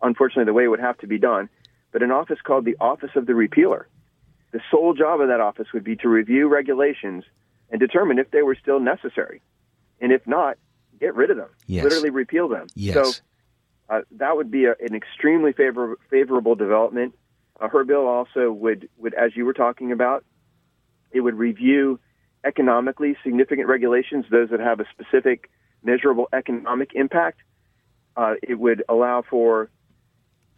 unfortunately 0.00 0.44
the 0.44 0.52
way 0.52 0.64
it 0.64 0.68
would 0.68 0.80
have 0.80 0.98
to 0.98 1.06
be 1.06 1.18
done. 1.18 1.48
But 1.90 2.02
an 2.02 2.10
office 2.10 2.38
called 2.42 2.64
the 2.64 2.76
Office 2.80 3.10
of 3.16 3.26
the 3.26 3.34
Repealer. 3.34 3.88
The 4.52 4.60
sole 4.70 4.94
job 4.94 5.20
of 5.20 5.28
that 5.28 5.40
office 5.40 5.68
would 5.74 5.84
be 5.84 5.96
to 5.96 6.08
review 6.08 6.48
regulations 6.48 7.24
and 7.70 7.80
determine 7.80 8.18
if 8.18 8.30
they 8.30 8.42
were 8.42 8.54
still 8.54 8.80
necessary, 8.80 9.42
and 10.00 10.12
if 10.12 10.26
not, 10.26 10.58
get 11.00 11.14
rid 11.14 11.30
of 11.30 11.36
them, 11.36 11.48
yes. 11.66 11.82
literally 11.84 12.10
repeal 12.10 12.48
them. 12.48 12.68
Yes. 12.74 12.94
So 12.94 13.22
uh, 13.88 14.00
that 14.12 14.36
would 14.36 14.50
be 14.50 14.66
a, 14.66 14.74
an 14.80 14.94
extremely 14.94 15.52
favor- 15.52 15.98
favorable 16.10 16.54
development. 16.54 17.14
Uh, 17.60 17.68
her 17.68 17.84
bill 17.84 18.06
also 18.06 18.52
would, 18.52 18.88
would, 18.98 19.14
as 19.14 19.36
you 19.36 19.44
were 19.44 19.52
talking 19.52 19.90
about, 19.90 20.24
it 21.12 21.20
would 21.20 21.34
review 21.34 22.00
economically 22.44 23.16
significant 23.22 23.68
regulations, 23.68 24.24
those 24.30 24.50
that 24.50 24.60
have 24.60 24.80
a 24.80 24.84
specific 24.90 25.50
measurable 25.82 26.28
economic 26.32 26.92
impact. 26.94 27.40
Uh, 28.16 28.34
it 28.42 28.58
would 28.58 28.84
allow 28.88 29.22
for 29.22 29.70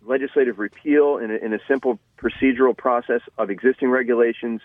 legislative 0.03 0.59
repeal 0.59 1.19
in 1.19 1.31
a, 1.31 1.35
in 1.35 1.55
a 1.55 1.59
simple 1.69 1.99
procedural 2.19 2.77
process 2.77 3.21
of 3.39 3.51
existing 3.51 3.89
regulations 3.89 4.61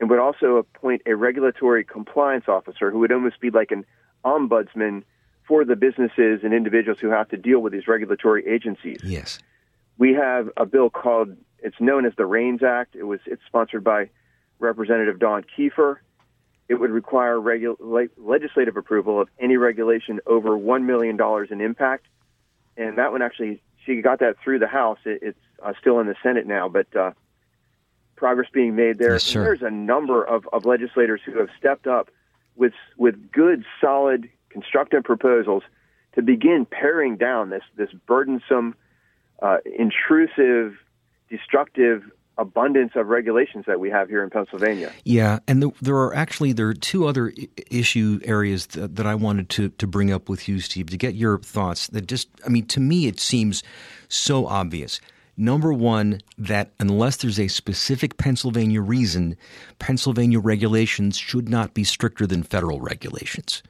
and 0.00 0.08
would 0.08 0.18
also 0.18 0.56
appoint 0.56 1.02
a 1.06 1.14
regulatory 1.14 1.84
compliance 1.84 2.44
officer 2.48 2.90
who 2.90 3.00
would 3.00 3.12
almost 3.12 3.40
be 3.40 3.50
like 3.50 3.70
an 3.70 3.84
ombudsman 4.24 5.02
for 5.46 5.64
the 5.64 5.76
businesses 5.76 6.40
and 6.44 6.52
individuals 6.54 6.98
who 7.00 7.08
have 7.08 7.28
to 7.28 7.36
deal 7.36 7.58
with 7.60 7.72
these 7.72 7.88
regulatory 7.88 8.46
agencies. 8.46 9.00
Yes. 9.02 9.38
We 9.96 10.14
have 10.14 10.50
a 10.56 10.66
bill 10.66 10.90
called 10.90 11.36
it's 11.60 11.80
known 11.80 12.06
as 12.06 12.12
the 12.16 12.24
REINS 12.24 12.62
Act. 12.62 12.94
It 12.94 13.02
was 13.02 13.18
it's 13.26 13.42
sponsored 13.46 13.82
by 13.82 14.10
Representative 14.58 15.18
Dawn 15.18 15.44
Keefer. 15.56 16.00
It 16.68 16.74
would 16.74 16.90
require 16.90 17.36
regu- 17.36 18.08
legislative 18.18 18.76
approval 18.76 19.20
of 19.20 19.28
any 19.38 19.56
regulation 19.56 20.20
over 20.26 20.50
$1 20.50 20.84
million 20.84 21.18
in 21.50 21.60
impact. 21.60 22.06
And 22.76 22.98
that 22.98 23.10
one 23.10 23.22
actually, 23.22 23.62
she 23.84 24.02
got 24.02 24.20
that 24.20 24.36
through 24.42 24.58
the 24.58 24.68
House. 24.68 24.98
It, 25.04 25.20
it's 25.22 25.38
uh, 25.62 25.72
still 25.80 25.98
in 26.00 26.06
the 26.06 26.14
Senate 26.22 26.46
now, 26.46 26.68
but 26.68 26.94
uh, 26.94 27.12
progress 28.16 28.48
being 28.52 28.76
made 28.76 28.98
there. 28.98 29.12
Yes, 29.12 29.32
There's 29.32 29.62
a 29.62 29.70
number 29.70 30.22
of, 30.22 30.46
of 30.52 30.66
legislators 30.66 31.20
who 31.24 31.38
have 31.38 31.48
stepped 31.58 31.86
up 31.86 32.10
with, 32.54 32.74
with 32.98 33.32
good, 33.32 33.64
solid, 33.80 34.28
constructive 34.50 35.04
proposals 35.04 35.62
to 36.14 36.22
begin 36.22 36.66
paring 36.68 37.16
down 37.16 37.50
this, 37.50 37.62
this 37.76 37.90
burdensome, 38.06 38.74
uh, 39.40 39.58
intrusive, 39.64 40.74
destructive 41.30 42.02
abundance 42.38 42.92
of 42.94 43.08
regulations 43.08 43.64
that 43.66 43.80
we 43.80 43.90
have 43.90 44.08
here 44.08 44.22
in 44.22 44.30
Pennsylvania. 44.30 44.92
Yeah, 45.04 45.40
and 45.46 45.62
the, 45.62 45.70
there 45.82 45.96
are 45.96 46.14
actually 46.14 46.52
there 46.52 46.68
are 46.68 46.74
two 46.74 47.06
other 47.06 47.32
issue 47.70 48.20
areas 48.24 48.66
that, 48.68 48.96
that 48.96 49.06
I 49.06 49.14
wanted 49.14 49.50
to 49.50 49.68
to 49.70 49.86
bring 49.86 50.12
up 50.12 50.28
with 50.28 50.48
you, 50.48 50.60
Steve, 50.60 50.86
to 50.90 50.96
get 50.96 51.14
your 51.14 51.38
thoughts. 51.38 51.88
That 51.88 52.06
just, 52.06 52.28
I 52.46 52.48
mean, 52.48 52.66
to 52.66 52.80
me, 52.80 53.06
it 53.06 53.20
seems 53.20 53.62
so 54.08 54.46
obvious. 54.46 55.00
Number 55.36 55.72
one, 55.72 56.20
that 56.36 56.72
unless 56.80 57.16
there's 57.16 57.38
a 57.38 57.46
specific 57.46 58.16
Pennsylvania 58.16 58.80
reason, 58.80 59.36
Pennsylvania 59.78 60.40
regulations 60.40 61.16
should 61.16 61.48
not 61.48 61.74
be 61.74 61.84
stricter 61.84 62.26
than 62.26 62.42
federal 62.42 62.80
regulations 62.80 63.62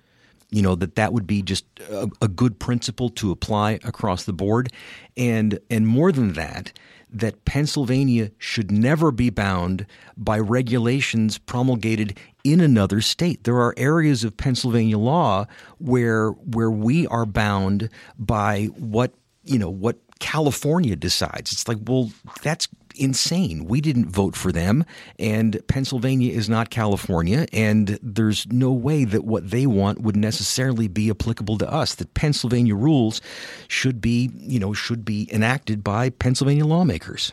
you 0.51 0.63
know 0.63 0.75
that 0.75 0.95
that 0.95 1.13
would 1.13 1.27
be 1.27 1.43
just 1.43 1.65
a, 1.91 2.09
a, 2.23 2.29
good 2.29 2.59
principle 2.59 3.11
to 3.11 3.31
apply 3.31 3.73
across 3.85 4.25
the 4.25 4.33
board 4.33 4.73
and 5.17 5.59
and 5.69 5.87
more 5.87 6.11
than 6.11 6.33
that 6.33 6.73
that 7.11 7.45
Pennsylvania 7.45 8.31
should 8.39 8.71
never 8.71 9.11
be 9.11 9.31
bound 9.31 9.87
by 10.17 10.39
regulations 10.39 11.39
promulgated 11.39 12.19
in 12.45 12.61
another 12.61 13.01
state. 13.01 13.45
There 13.45 13.57
are 13.57 13.75
areas 13.77 14.25
of 14.25 14.37
Pennsylvania 14.37 14.99
law 14.99 15.47
where 15.79 16.31
where 16.31 16.71
we 16.71 17.07
are 17.07 17.27
bound 17.27 17.89
by 18.19 18.67
what 18.77 19.13
you 19.45 19.59
know 19.59 19.71
what 19.71 19.99
California 20.19 20.97
decides. 20.97 21.53
It's 21.53 21.69
like, 21.69 21.79
well, 21.87 22.11
that's 22.43 22.69
insane. 22.99 23.65
We 23.65 23.81
didn't 23.81 24.07
vote 24.07 24.37
for 24.37 24.53
them, 24.53 24.85
and 25.19 25.61
Pennsylvania 25.69 26.33
is 26.33 26.49
not 26.49 26.71
California, 26.71 27.47
and 27.53 27.99
there's 28.03 28.47
no 28.51 28.73
way 28.73 29.05
that 29.05 29.25
what 29.25 29.51
they 29.51 29.67
want 29.67 30.03
would 30.03 30.17
necessarily 30.17 30.89
be 30.89 31.11
applicable 31.11 31.59
to 31.59 31.71
us. 31.71 31.95
That 31.97 32.15
Pennsylvania 32.15 32.75
rules 32.75 33.21
should 33.69 34.01
be, 34.01 34.31
you 34.35 34.59
know, 34.59 34.73
should 34.73 35.05
be 35.05 35.29
enacted 35.33 35.83
by 35.85 36.11
Pennsylvania 36.11 36.67
lawmakers. 36.67 37.33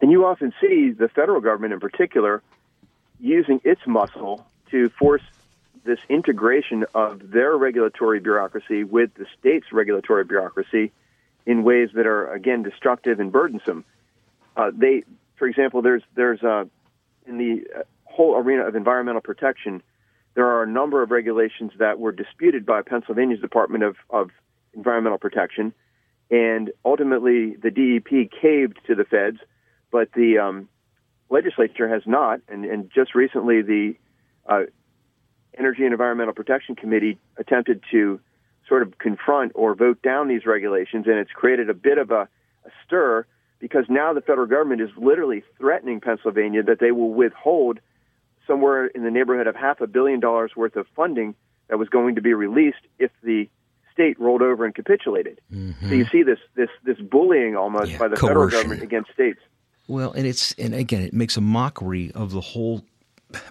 And 0.00 0.10
you 0.10 0.26
often 0.26 0.52
see 0.60 0.90
the 0.90 1.08
federal 1.08 1.40
government 1.40 1.72
in 1.72 1.80
particular 1.80 2.42
using 3.18 3.60
its 3.64 3.80
muscle 3.86 4.46
to 4.70 4.90
force 4.90 5.22
this 5.84 5.98
integration 6.08 6.84
of 6.94 7.30
their 7.30 7.56
regulatory 7.56 8.20
bureaucracy 8.20 8.84
with 8.84 9.14
the 9.14 9.26
state's 9.38 9.72
regulatory 9.72 10.24
bureaucracy 10.24 10.92
in 11.46 11.62
ways 11.62 11.90
that 11.94 12.06
are 12.06 12.30
again 12.32 12.62
destructive 12.62 13.20
and 13.20 13.32
burdensome. 13.32 13.84
Uh, 14.56 14.70
they, 14.74 15.04
for 15.36 15.46
example, 15.46 15.82
there's 15.82 16.02
there's 16.14 16.42
uh, 16.42 16.64
in 17.26 17.38
the 17.38 17.64
uh, 17.78 17.82
whole 18.04 18.36
arena 18.36 18.66
of 18.66 18.74
environmental 18.74 19.20
protection, 19.20 19.82
there 20.34 20.46
are 20.46 20.62
a 20.62 20.66
number 20.66 21.02
of 21.02 21.10
regulations 21.10 21.72
that 21.78 21.98
were 21.98 22.12
disputed 22.12 22.64
by 22.64 22.82
Pennsylvania's 22.82 23.40
Department 23.40 23.84
of, 23.84 23.96
of 24.10 24.30
Environmental 24.74 25.18
Protection, 25.18 25.74
and 26.30 26.70
ultimately 26.84 27.56
the 27.56 27.70
DEP 27.70 28.30
caved 28.40 28.78
to 28.86 28.94
the 28.94 29.04
feds, 29.04 29.38
but 29.90 30.12
the 30.12 30.38
um, 30.38 30.68
legislature 31.30 31.88
has 31.88 32.02
not, 32.06 32.40
and, 32.48 32.64
and 32.64 32.90
just 32.94 33.14
recently 33.14 33.62
the 33.62 33.94
uh, 34.46 34.62
Energy 35.58 35.84
and 35.84 35.92
Environmental 35.92 36.34
Protection 36.34 36.76
Committee 36.76 37.18
attempted 37.38 37.82
to 37.90 38.20
sort 38.68 38.82
of 38.82 38.98
confront 38.98 39.52
or 39.54 39.74
vote 39.74 40.02
down 40.02 40.28
these 40.28 40.44
regulations, 40.44 41.06
and 41.06 41.16
it's 41.16 41.30
created 41.30 41.70
a 41.70 41.74
bit 41.74 41.98
of 41.98 42.10
a, 42.10 42.28
a 42.64 42.70
stir 42.84 43.26
because 43.58 43.84
now 43.88 44.12
the 44.12 44.20
federal 44.20 44.46
government 44.46 44.80
is 44.80 44.90
literally 44.96 45.42
threatening 45.58 46.00
Pennsylvania 46.00 46.62
that 46.62 46.78
they 46.80 46.92
will 46.92 47.12
withhold 47.12 47.80
somewhere 48.46 48.86
in 48.86 49.02
the 49.02 49.10
neighborhood 49.10 49.46
of 49.46 49.56
half 49.56 49.80
a 49.80 49.86
billion 49.86 50.20
dollars 50.20 50.52
worth 50.56 50.76
of 50.76 50.86
funding 50.94 51.34
that 51.68 51.78
was 51.78 51.88
going 51.88 52.14
to 52.14 52.20
be 52.20 52.32
released 52.34 52.86
if 52.98 53.10
the 53.22 53.48
state 53.92 54.20
rolled 54.20 54.42
over 54.42 54.64
and 54.64 54.74
capitulated. 54.74 55.40
Mm-hmm. 55.52 55.88
So 55.88 55.94
you 55.94 56.04
see 56.06 56.22
this 56.22 56.38
this 56.54 56.68
this 56.84 56.98
bullying 56.98 57.56
almost 57.56 57.92
yeah, 57.92 57.98
by 57.98 58.08
the 58.08 58.16
coercion. 58.16 58.28
federal 58.28 58.50
government 58.50 58.82
against 58.82 59.12
states. 59.12 59.40
Well, 59.88 60.12
and 60.12 60.26
it's 60.26 60.52
and 60.58 60.74
again 60.74 61.02
it 61.02 61.14
makes 61.14 61.36
a 61.36 61.40
mockery 61.40 62.12
of 62.14 62.32
the 62.32 62.40
whole 62.40 62.84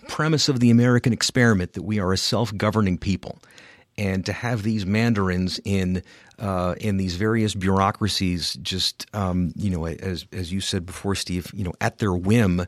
premise 0.08 0.48
of 0.48 0.60
the 0.60 0.70
American 0.70 1.12
experiment 1.12 1.74
that 1.74 1.84
we 1.84 2.00
are 2.00 2.14
a 2.14 2.18
self-governing 2.18 2.98
people 2.98 3.38
and 3.98 4.26
to 4.26 4.34
have 4.34 4.64
these 4.64 4.86
mandarins 4.86 5.60
in 5.66 6.02
uh, 6.40 6.76
in 6.80 6.98
these 6.98 7.16
various 7.16 7.56
bureaucracies, 7.56 8.56
just 8.56 9.06
um, 9.14 9.54
you 9.56 9.70
know, 9.70 9.86
as 9.86 10.26
as 10.32 10.52
you 10.52 10.62
said 10.62 10.86
before, 10.86 11.16
Steve, 11.16 11.52
you 11.54 11.64
know, 11.64 11.74
at 11.80 12.00
their 12.00 12.14
whim, 12.14 12.66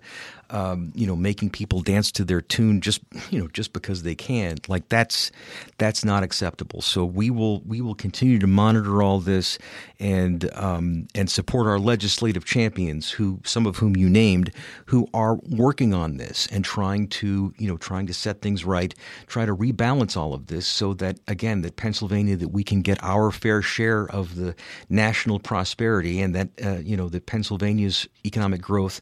um, 0.49 0.93
you 0.95 1.05
know, 1.05 1.15
making 1.15 1.49
people 1.49 1.81
dance 1.81 2.11
to 2.13 2.23
their 2.23 2.41
tune 2.41 2.79
just 2.81 3.01
you 3.29 3.39
know 3.39 3.47
just 3.49 3.73
because 3.73 4.03
they 4.03 4.15
can. 4.15 4.57
Like 4.67 4.87
that's 4.89 5.31
that's 5.77 6.05
not 6.05 6.23
acceptable. 6.23 6.81
So 6.81 7.03
we 7.03 7.29
will 7.29 7.61
we 7.61 7.81
will 7.81 7.95
continue 7.95 8.39
to 8.39 8.47
monitor 8.47 9.01
all 9.01 9.19
this 9.19 9.57
and 9.99 10.49
um, 10.55 11.07
and 11.13 11.29
support 11.29 11.67
our 11.67 11.79
legislative 11.79 12.45
champions, 12.45 13.11
who 13.11 13.39
some 13.43 13.65
of 13.65 13.77
whom 13.77 13.95
you 13.97 14.09
named, 14.09 14.51
who 14.85 15.09
are 15.13 15.35
working 15.49 15.93
on 15.93 16.17
this 16.17 16.47
and 16.51 16.63
trying 16.63 17.07
to 17.09 17.53
you 17.57 17.67
know 17.67 17.77
trying 17.77 18.07
to 18.07 18.13
set 18.13 18.41
things 18.41 18.63
right, 18.63 18.95
try 19.27 19.45
to 19.45 19.55
rebalance 19.55 20.15
all 20.15 20.33
of 20.33 20.47
this 20.47 20.65
so 20.65 20.93
that 20.93 21.19
again 21.27 21.61
that 21.61 21.75
Pennsylvania 21.75 22.37
that 22.37 22.49
we 22.49 22.63
can 22.63 22.81
get 22.81 23.03
our 23.03 23.31
fair 23.31 23.56
share 23.61 24.09
of 24.09 24.35
the 24.35 24.55
national 24.89 25.39
prosperity 25.39 26.21
and 26.21 26.35
that 26.35 26.49
uh, 26.63 26.77
you 26.77 26.97
know 26.97 27.09
that 27.09 27.25
Pennsylvania's 27.25 28.07
economic 28.25 28.61
growth 28.61 29.01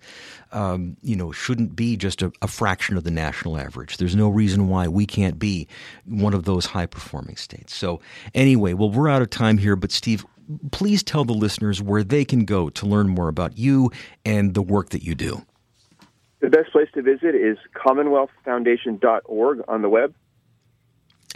um, 0.56 0.96
you 1.02 1.18
know, 1.18 1.34
shouldn't 1.34 1.76
be 1.76 1.98
just 1.98 2.22
a, 2.22 2.32
a, 2.42 2.48
fraction 2.48 2.96
of 2.96 3.04
the 3.04 3.12
national 3.12 3.58
average. 3.58 3.98
There's 3.98 4.16
no 4.16 4.30
reason 4.30 4.70
why 4.70 4.88
we 4.88 5.06
can't 5.06 5.38
be 5.38 5.68
one 6.06 6.34
of 6.34 6.46
those 6.46 6.68
high 6.68 6.86
performing 6.86 7.36
states. 7.36 7.76
So, 7.76 8.00
anyway, 8.34 8.74
well, 8.74 8.90
we're 8.90 9.10
out 9.10 9.22
of 9.22 9.30
time 9.30 9.58
here, 9.58 9.76
but 9.76 9.92
Steve, 9.92 10.26
please 10.72 11.04
tell 11.04 11.26
the 11.26 11.34
listeners 11.34 11.82
where 11.82 12.04
they 12.04 12.24
can 12.24 12.46
go 12.46 12.70
to 12.70 12.86
learn 12.86 13.10
more 13.10 13.28
about 13.28 13.58
you 13.58 13.92
and 14.24 14.54
the 14.54 14.62
work 14.62 14.90
that 14.90 15.04
you 15.04 15.14
do. 15.14 15.46
The 16.40 16.50
best 16.50 16.72
place 16.72 16.88
to 16.94 17.02
visit 17.02 17.36
is 17.36 17.58
commonwealthfoundation.org 17.76 19.64
on 19.68 19.82
the 19.82 19.90
web. 19.90 20.14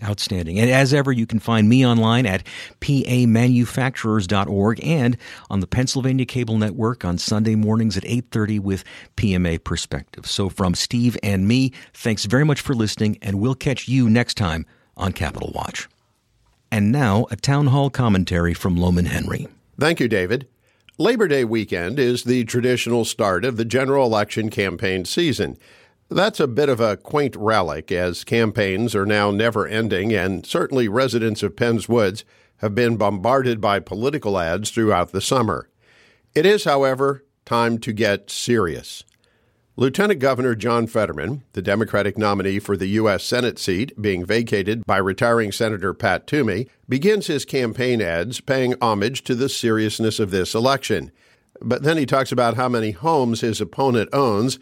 Outstanding. 0.03 0.59
And 0.59 0.69
as 0.69 0.93
ever, 0.93 1.11
you 1.11 1.25
can 1.25 1.39
find 1.39 1.67
me 1.67 1.85
online 1.85 2.25
at 2.25 2.45
pamanufacturers.org 2.81 4.79
and 4.83 5.17
on 5.49 5.59
the 5.59 5.67
Pennsylvania 5.67 6.25
Cable 6.25 6.57
Network 6.57 7.03
on 7.03 7.17
Sunday 7.17 7.55
mornings 7.55 7.97
at 7.97 8.05
8:30 8.05 8.59
with 8.59 8.83
PMA 9.15 9.63
Perspective. 9.63 10.25
So 10.25 10.49
from 10.49 10.75
Steve 10.75 11.17
and 11.21 11.47
me, 11.47 11.71
thanks 11.93 12.25
very 12.25 12.45
much 12.45 12.61
for 12.61 12.73
listening 12.73 13.17
and 13.21 13.39
we'll 13.39 13.55
catch 13.55 13.87
you 13.87 14.09
next 14.09 14.35
time 14.35 14.65
on 14.95 15.13
Capital 15.13 15.51
Watch. 15.53 15.87
And 16.71 16.91
now, 16.91 17.25
a 17.31 17.35
town 17.35 17.67
hall 17.67 17.89
commentary 17.89 18.53
from 18.53 18.77
Lowman 18.77 19.05
Henry. 19.05 19.47
Thank 19.79 19.99
you, 19.99 20.07
David. 20.07 20.47
Labor 20.97 21.27
Day 21.27 21.45
weekend 21.45 21.97
is 21.97 22.25
the 22.25 22.43
traditional 22.43 23.05
start 23.05 23.45
of 23.45 23.55
the 23.55 23.65
general 23.65 24.05
election 24.05 24.49
campaign 24.49 25.05
season. 25.05 25.57
That's 26.09 26.39
a 26.39 26.47
bit 26.47 26.69
of 26.69 26.79
a 26.79 26.97
quaint 26.97 27.35
relic, 27.35 27.91
as 27.91 28.23
campaigns 28.23 28.95
are 28.95 29.05
now 29.05 29.29
never 29.29 29.67
ending, 29.67 30.11
and 30.11 30.43
certainly 30.43 30.87
residents 30.87 31.43
of 31.43 31.55
Penns 31.55 31.87
Woods 31.87 32.25
have 32.57 32.73
been 32.73 32.97
bombarded 32.97 33.61
by 33.61 33.79
political 33.79 34.39
ads 34.39 34.71
throughout 34.71 35.11
the 35.11 35.21
summer. 35.21 35.69
It 36.33 36.47
is, 36.47 36.63
however, 36.63 37.25
time 37.45 37.77
to 37.79 37.93
get 37.93 38.31
serious. 38.31 39.03
Lieutenant 39.75 40.19
Governor 40.19 40.55
John 40.55 40.87
Fetterman, 40.87 41.43
the 41.53 41.61
Democratic 41.61 42.17
nominee 42.17 42.57
for 42.57 42.75
the 42.75 42.87
U.S. 42.87 43.23
Senate 43.23 43.59
seat 43.59 43.93
being 44.01 44.25
vacated 44.25 44.85
by 44.85 44.97
retiring 44.97 45.51
Senator 45.51 45.93
Pat 45.93 46.25
Toomey, 46.25 46.67
begins 46.89 47.27
his 47.27 47.45
campaign 47.45 48.01
ads 48.01 48.41
paying 48.41 48.73
homage 48.81 49.23
to 49.25 49.35
the 49.35 49.47
seriousness 49.47 50.19
of 50.19 50.31
this 50.31 50.55
election. 50.55 51.11
But 51.61 51.83
then 51.83 51.97
he 51.97 52.05
talks 52.05 52.31
about 52.31 52.55
how 52.55 52.67
many 52.67 52.91
homes 52.91 53.41
his 53.41 53.61
opponent 53.61 54.09
owns 54.11 54.57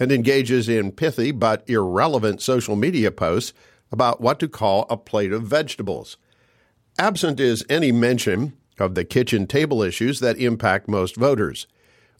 and 0.00 0.10
engages 0.10 0.68
in 0.68 0.90
pithy 0.90 1.30
but 1.30 1.62
irrelevant 1.68 2.40
social 2.40 2.74
media 2.74 3.12
posts 3.12 3.52
about 3.92 4.20
what 4.20 4.40
to 4.40 4.48
call 4.48 4.86
a 4.88 4.96
plate 4.96 5.32
of 5.32 5.42
vegetables. 5.42 6.16
Absent 6.98 7.38
is 7.38 7.64
any 7.68 7.92
mention 7.92 8.54
of 8.78 8.94
the 8.94 9.04
kitchen 9.04 9.46
table 9.46 9.82
issues 9.82 10.20
that 10.20 10.38
impact 10.38 10.88
most 10.88 11.16
voters. 11.16 11.66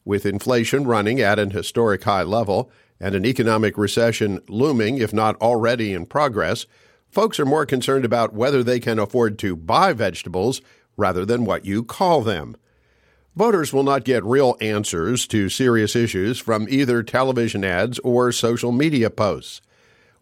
With 0.04 0.26
inflation 0.26 0.84
running 0.86 1.20
at 1.20 1.38
an 1.38 1.50
historic 1.50 2.04
high 2.04 2.22
level 2.22 2.70
and 3.00 3.14
an 3.14 3.24
economic 3.24 3.78
recession 3.78 4.40
looming, 4.48 4.98
if 4.98 5.12
not 5.12 5.40
already 5.40 5.94
in 5.94 6.06
progress, 6.06 6.66
folks 7.08 7.40
are 7.40 7.46
more 7.46 7.66
concerned 7.66 8.04
about 8.04 8.34
whether 8.34 8.62
they 8.62 8.78
can 8.78 8.98
afford 8.98 9.38
to 9.38 9.56
buy 9.56 9.92
vegetables 9.92 10.60
rather 10.96 11.24
than 11.24 11.46
what 11.46 11.64
you 11.64 11.82
call 11.82 12.20
them. 12.20 12.56
Voters 13.36 13.72
will 13.72 13.84
not 13.84 14.04
get 14.04 14.24
real 14.24 14.56
answers 14.60 15.26
to 15.28 15.48
serious 15.48 15.94
issues 15.94 16.38
from 16.38 16.66
either 16.68 17.02
television 17.02 17.64
ads 17.64 17.98
or 18.00 18.32
social 18.32 18.72
media 18.72 19.08
posts. 19.08 19.60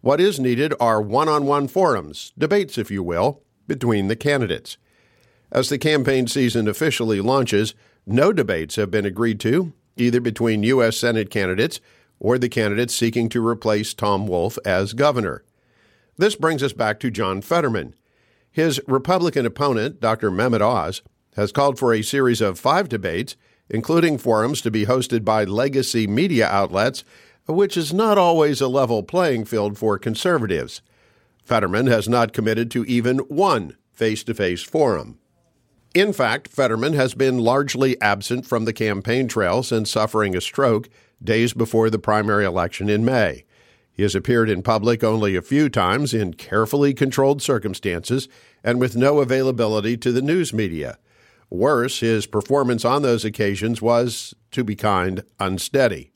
What 0.01 0.21
is 0.21 0.39
needed 0.39 0.73
are 0.79 1.01
one 1.01 1.27
on 1.27 1.45
one 1.45 1.67
forums, 1.67 2.31
debates, 2.37 2.77
if 2.77 2.91
you 2.91 3.01
will, 3.01 3.41
between 3.67 4.07
the 4.07 4.15
candidates. 4.15 4.77
As 5.51 5.69
the 5.69 5.79
campaign 5.79 6.27
season 6.27 6.67
officially 6.67 7.19
launches, 7.19 7.73
no 8.05 8.31
debates 8.31 8.75
have 8.75 8.91
been 8.91 9.05
agreed 9.05 9.39
to, 9.41 9.73
either 9.97 10.21
between 10.21 10.63
U.S. 10.63 10.95
Senate 10.95 11.31
candidates 11.31 11.81
or 12.19 12.37
the 12.37 12.49
candidates 12.49 12.93
seeking 12.93 13.27
to 13.29 13.45
replace 13.45 13.93
Tom 13.93 14.27
Wolf 14.27 14.57
as 14.65 14.93
governor. 14.93 15.43
This 16.17 16.35
brings 16.35 16.61
us 16.61 16.73
back 16.73 16.99
to 16.99 17.09
John 17.09 17.41
Fetterman. 17.41 17.95
His 18.51 18.79
Republican 18.87 19.45
opponent, 19.45 19.99
Dr. 19.99 20.29
Mehmet 20.29 20.61
Oz, 20.61 21.01
has 21.39 21.51
called 21.51 21.79
for 21.79 21.93
a 21.93 22.01
series 22.01 22.41
of 22.41 22.59
five 22.59 22.89
debates, 22.89 23.35
including 23.69 24.17
forums 24.17 24.61
to 24.61 24.69
be 24.69 24.85
hosted 24.85 25.23
by 25.23 25.43
legacy 25.43 26.05
media 26.05 26.47
outlets, 26.47 27.03
which 27.47 27.77
is 27.77 27.93
not 27.93 28.17
always 28.17 28.61
a 28.61 28.67
level 28.67 29.01
playing 29.03 29.45
field 29.45 29.77
for 29.77 29.97
conservatives. 29.97 30.81
Fetterman 31.43 31.87
has 31.87 32.07
not 32.07 32.33
committed 32.33 32.69
to 32.71 32.85
even 32.85 33.19
one 33.19 33.75
face 33.91 34.23
to 34.23 34.33
face 34.33 34.61
forum. 34.61 35.17
In 35.95 36.13
fact, 36.13 36.49
Fetterman 36.49 36.93
has 36.93 37.15
been 37.15 37.39
largely 37.39 37.99
absent 38.01 38.45
from 38.45 38.65
the 38.65 38.73
campaign 38.73 39.27
trail 39.27 39.63
since 39.63 39.89
suffering 39.89 40.35
a 40.35 40.41
stroke 40.41 40.89
days 41.23 41.53
before 41.53 41.89
the 41.89 41.97
primary 41.97 42.45
election 42.45 42.89
in 42.89 43.03
May. 43.03 43.45
He 43.91 44.03
has 44.03 44.15
appeared 44.15 44.49
in 44.49 44.61
public 44.61 45.03
only 45.03 45.35
a 45.35 45.41
few 45.41 45.67
times 45.67 46.13
in 46.13 46.35
carefully 46.35 46.93
controlled 46.93 47.41
circumstances 47.41 48.29
and 48.63 48.79
with 48.79 48.95
no 48.95 49.19
availability 49.19 49.97
to 49.97 50.11
the 50.11 50.21
news 50.21 50.53
media. 50.53 50.97
Worse, 51.49 52.01
his 52.01 52.25
performance 52.27 52.85
on 52.85 53.01
those 53.01 53.25
occasions 53.25 53.81
was, 53.81 54.35
to 54.51 54.63
be 54.63 54.75
kind, 54.75 55.23
unsteady. 55.39 56.11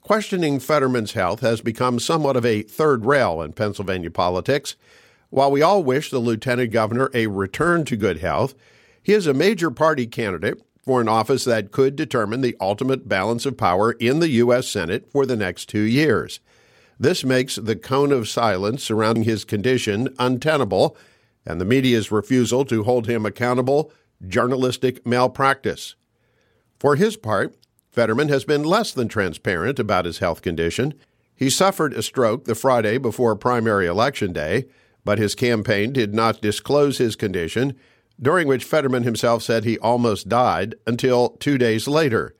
Questioning 0.00 0.60
Fetterman's 0.60 1.12
health 1.12 1.40
has 1.40 1.60
become 1.60 1.98
somewhat 1.98 2.36
of 2.36 2.44
a 2.44 2.62
third 2.62 3.06
rail 3.06 3.40
in 3.42 3.52
Pennsylvania 3.52 4.10
politics. 4.10 4.76
While 5.30 5.50
we 5.50 5.62
all 5.62 5.82
wish 5.82 6.10
the 6.10 6.18
lieutenant 6.18 6.70
governor 6.70 7.10
a 7.14 7.26
return 7.26 7.84
to 7.86 7.96
good 7.96 8.18
health, 8.18 8.54
he 9.02 9.12
is 9.12 9.26
a 9.26 9.34
major 9.34 9.70
party 9.70 10.06
candidate 10.06 10.62
for 10.84 11.00
an 11.00 11.08
office 11.08 11.44
that 11.44 11.72
could 11.72 11.96
determine 11.96 12.42
the 12.42 12.56
ultimate 12.60 13.08
balance 13.08 13.46
of 13.46 13.56
power 13.56 13.92
in 13.92 14.20
the 14.20 14.28
U.S. 14.28 14.68
Senate 14.68 15.10
for 15.10 15.24
the 15.26 15.36
next 15.36 15.68
two 15.68 15.80
years. 15.80 16.40
This 17.00 17.24
makes 17.24 17.56
the 17.56 17.74
cone 17.74 18.12
of 18.12 18.28
silence 18.28 18.84
surrounding 18.84 19.24
his 19.24 19.44
condition 19.44 20.14
untenable, 20.18 20.96
and 21.44 21.60
the 21.60 21.64
media's 21.64 22.12
refusal 22.12 22.64
to 22.66 22.84
hold 22.84 23.06
him 23.08 23.26
accountable 23.26 23.90
journalistic 24.28 25.06
malpractice. 25.06 25.94
For 26.78 26.96
his 26.96 27.16
part, 27.16 27.56
Fetterman 27.90 28.28
has 28.28 28.44
been 28.44 28.64
less 28.64 28.92
than 28.92 29.08
transparent 29.08 29.78
about 29.78 30.04
his 30.04 30.18
health 30.18 30.42
condition. 30.42 30.94
He 31.36 31.48
suffered 31.48 31.92
a 31.94 32.02
stroke 32.02 32.44
the 32.44 32.54
Friday 32.54 32.98
before 32.98 33.36
primary 33.36 33.86
election 33.86 34.32
day, 34.32 34.66
but 35.04 35.18
his 35.18 35.34
campaign 35.34 35.92
did 35.92 36.14
not 36.14 36.40
disclose 36.40 36.98
his 36.98 37.14
condition, 37.14 37.76
during 38.20 38.48
which 38.48 38.64
Fetterman 38.64 39.02
himself 39.02 39.42
said 39.42 39.64
he 39.64 39.78
almost 39.78 40.28
died 40.28 40.74
until 40.86 41.30
two 41.30 41.58
days 41.58 41.86
later. 41.86 42.34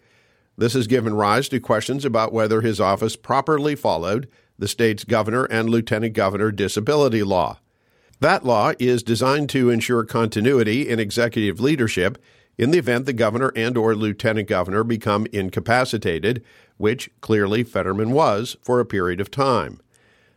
This 0.57 0.75
has 0.75 0.87
given 0.87 1.15
rise 1.15 1.49
to 1.49 1.61
questions 1.61 2.05
about 2.05 2.33
whether 2.33 2.61
his 2.61 2.81
office 2.81 3.17
properly 3.17 3.75
followed 3.75 4.29
the 4.59 4.69
state's 4.69 5.05
governor 5.05 5.45
and 5.45 5.69
lieutenant 5.69 6.15
governor 6.15 6.53
disability 6.53 7.23
law. 7.23 7.59
That 8.25 8.43
law 8.47 8.73
is 8.79 9.03
designed 9.03 9.51
to 9.51 9.69
ensure 9.69 10.03
continuity 10.03 10.89
in 10.89 10.99
executive 10.99 11.61
leadership 11.61 12.17
in 12.57 12.71
the 12.71 12.79
event 12.79 13.05
the 13.05 13.13
governor 13.13 13.53
and 13.55 13.77
or 13.77 13.95
lieutenant 13.95 14.49
governor 14.49 14.83
become 14.83 15.27
incapacitated, 15.31 16.43
which 16.79 17.11
clearly 17.21 17.65
Fetterman 17.65 18.13
was 18.13 18.57
for 18.63 18.81
a 18.81 18.87
period 18.87 19.21
of 19.21 19.31
time. 19.31 19.79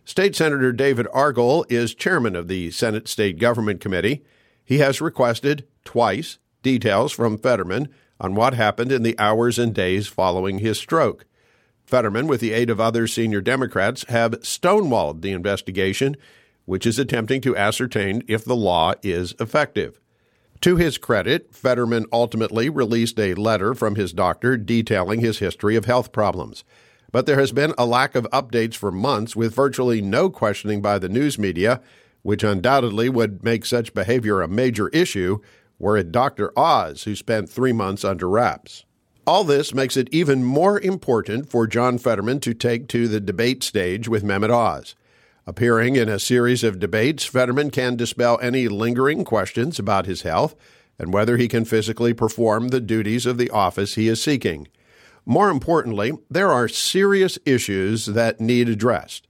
State 0.03 0.35
Senator 0.35 0.73
David 0.73 1.07
Argall 1.13 1.63
is 1.71 1.95
chairman 1.95 2.35
of 2.35 2.49
the 2.49 2.71
Senate 2.71 3.07
State 3.07 3.39
Government 3.39 3.79
Committee. 3.79 4.25
He 4.65 4.79
has 4.79 4.99
requested 4.99 5.65
twice 5.85 6.39
details 6.61 7.13
from 7.13 7.37
Fetterman 7.37 7.87
on 8.19 8.35
what 8.35 8.53
happened 8.53 8.91
in 8.91 9.03
the 9.03 9.17
hours 9.17 9.57
and 9.57 9.73
days 9.73 10.07
following 10.07 10.59
his 10.59 10.77
stroke. 10.77 11.23
Fetterman, 11.85 12.27
with 12.27 12.41
the 12.41 12.51
aid 12.51 12.69
of 12.69 12.81
other 12.81 13.07
senior 13.07 13.39
Democrats, 13.39 14.03
have 14.09 14.31
stonewalled 14.41 15.21
the 15.21 15.31
investigation, 15.31 16.17
which 16.67 16.85
is 16.85 16.99
attempting 16.99 17.39
to 17.39 17.55
ascertain 17.55 18.21
if 18.27 18.43
the 18.43 18.55
law 18.55 18.93
is 19.01 19.33
effective. 19.39 19.99
To 20.61 20.75
his 20.75 20.97
credit, 20.97 21.55
Fetterman 21.55 22.07
ultimately 22.11 22.69
released 22.69 23.17
a 23.19 23.35
letter 23.35 23.73
from 23.73 23.95
his 23.95 24.11
doctor 24.11 24.57
detailing 24.57 25.21
his 25.21 25.39
history 25.39 25.77
of 25.77 25.85
health 25.85 26.11
problems. 26.11 26.65
But 27.09 27.25
there 27.25 27.39
has 27.39 27.53
been 27.53 27.73
a 27.77 27.85
lack 27.85 28.15
of 28.15 28.27
updates 28.33 28.75
for 28.75 28.91
months 28.91 29.33
with 29.33 29.55
virtually 29.55 30.01
no 30.01 30.29
questioning 30.29 30.81
by 30.81 30.99
the 30.99 31.07
news 31.07 31.39
media, 31.39 31.79
which 32.21 32.43
undoubtedly 32.43 33.07
would 33.07 33.45
make 33.45 33.65
such 33.65 33.93
behavior 33.93 34.41
a 34.41 34.49
major 34.49 34.89
issue 34.89 35.39
were 35.79 35.95
it 35.95 36.11
Dr. 36.11 36.51
Oz 36.59 37.03
who 37.03 37.15
spent 37.15 37.49
three 37.49 37.71
months 37.71 38.03
under 38.03 38.27
wraps. 38.27 38.83
All 39.25 39.45
this 39.45 39.73
makes 39.73 39.95
it 39.95 40.09
even 40.11 40.43
more 40.43 40.81
important 40.81 41.49
for 41.49 41.65
John 41.65 41.97
Fetterman 41.97 42.41
to 42.41 42.53
take 42.53 42.89
to 42.89 43.07
the 43.07 43.21
debate 43.21 43.63
stage 43.63 44.09
with 44.09 44.23
Mehmet 44.23 44.49
Oz. 44.49 44.95
Appearing 45.47 45.95
in 45.95 46.09
a 46.09 46.19
series 46.19 46.61
of 46.61 46.77
debates, 46.77 47.23
Fetterman 47.23 47.71
can 47.71 47.95
dispel 47.95 48.37
any 48.41 48.67
lingering 48.67 49.23
questions 49.23 49.79
about 49.79 50.05
his 50.05 50.23
health 50.23 50.55
and 50.99 51.13
whether 51.13 51.37
he 51.37 51.47
can 51.47 51.63
physically 51.63 52.13
perform 52.13 52.67
the 52.67 52.81
duties 52.81 53.25
of 53.25 53.37
the 53.37 53.49
office 53.51 53.95
he 53.95 54.09
is 54.09 54.21
seeking. 54.21 54.67
More 55.25 55.49
importantly, 55.49 56.11
there 56.29 56.51
are 56.51 56.67
serious 56.67 57.39
issues 57.45 58.07
that 58.07 58.41
need 58.41 58.67
addressed. 58.67 59.25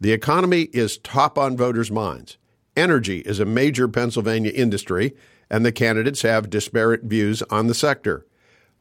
The 0.00 0.12
economy 0.12 0.68
is 0.72 0.98
top 0.98 1.36
on 1.36 1.56
voters' 1.56 1.90
minds. 1.90 2.38
Energy 2.76 3.18
is 3.20 3.40
a 3.40 3.44
major 3.44 3.88
Pennsylvania 3.88 4.52
industry, 4.52 5.16
and 5.50 5.66
the 5.66 5.72
candidates 5.72 6.22
have 6.22 6.48
disparate 6.48 7.02
views 7.02 7.42
on 7.50 7.66
the 7.66 7.74
sector 7.74 8.24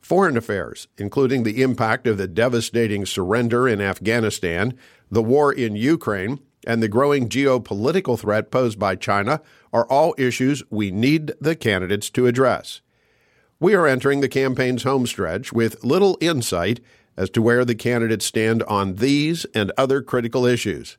foreign 0.06 0.38
affairs, 0.38 0.88
including 1.00 1.42
the 1.42 1.64
impact 1.64 2.06
of 2.06 2.20
the 2.20 2.28
devastating 2.28 3.08
surrender 3.08 3.68
in 3.68 3.82
Afghanistan, 3.82 4.78
the 5.10 5.24
war 5.24 5.52
in 5.52 5.76
Ukraine, 5.76 6.40
and 6.66 6.82
the 6.82 6.88
growing 6.88 7.30
geopolitical 7.30 8.20
threat 8.20 8.52
posed 8.52 8.80
by 8.80 8.96
China, 8.96 9.42
are 9.72 9.86
all 9.88 10.16
issues 10.18 10.64
we 10.70 10.92
need 10.92 11.34
the 11.40 11.56
candidates 11.56 12.10
to 12.12 12.28
address. 12.28 12.82
We 13.60 13.74
are 13.74 13.88
entering 13.88 14.22
the 14.22 14.30
campaign's 14.30 14.84
homestretch 14.84 15.54
with 15.54 15.84
little 15.84 16.18
insight 16.20 16.82
as 17.18 17.30
to 17.32 17.42
where 17.42 17.64
the 17.64 17.76
candidates 17.76 18.26
stand 18.26 18.64
on 18.64 18.96
these 18.96 19.46
and 19.54 19.72
other 19.78 20.02
critical 20.02 20.46
issues. 20.46 20.98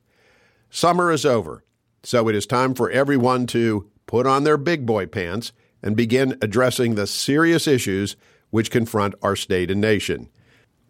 Summer 0.70 1.12
is 1.12 1.26
over, 1.26 1.64
so 2.02 2.28
it 2.28 2.34
is 2.34 2.46
time 2.46 2.74
for 2.74 2.90
everyone 2.90 3.46
to 3.48 3.90
put 4.06 4.26
on 4.26 4.44
their 4.44 4.56
big 4.56 4.86
boy 4.86 5.06
pants 5.06 5.52
and 5.82 5.96
begin 5.96 6.38
addressing 6.40 6.94
the 6.94 7.06
serious 7.06 7.66
issues 7.66 8.16
which 8.50 8.70
confront 8.70 9.14
our 9.22 9.36
state 9.36 9.70
and 9.70 9.80
nation. 9.80 10.28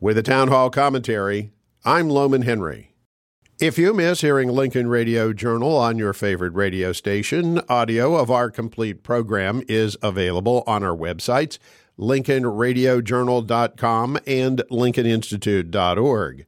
With 0.01 0.19
a 0.19 0.23
town 0.23 0.49
hall 0.49 0.71
commentary, 0.71 1.51
I'm 1.85 2.09
Lowman 2.09 2.43
Henry. 2.43 2.93
If 3.59 3.79
you 3.79 3.95
miss 3.95 4.21
hearing 4.21 4.51
Lincoln 4.51 4.87
Radio 4.87 5.33
Journal 5.33 5.79
on 5.79 5.97
your 5.97 6.13
favorite 6.13 6.53
radio 6.53 6.93
station, 6.93 7.59
audio 7.71 8.15
of 8.15 8.31
our 8.31 8.51
complete 8.51 9.03
program 9.03 9.63
is 9.67 9.97
available 10.03 10.63
on 10.67 10.83
our 10.83 10.95
websites, 10.95 11.59
lincolnradiojournal.com 11.99 14.19
and 14.27 14.63
lincolninstitute.org. 14.71 16.45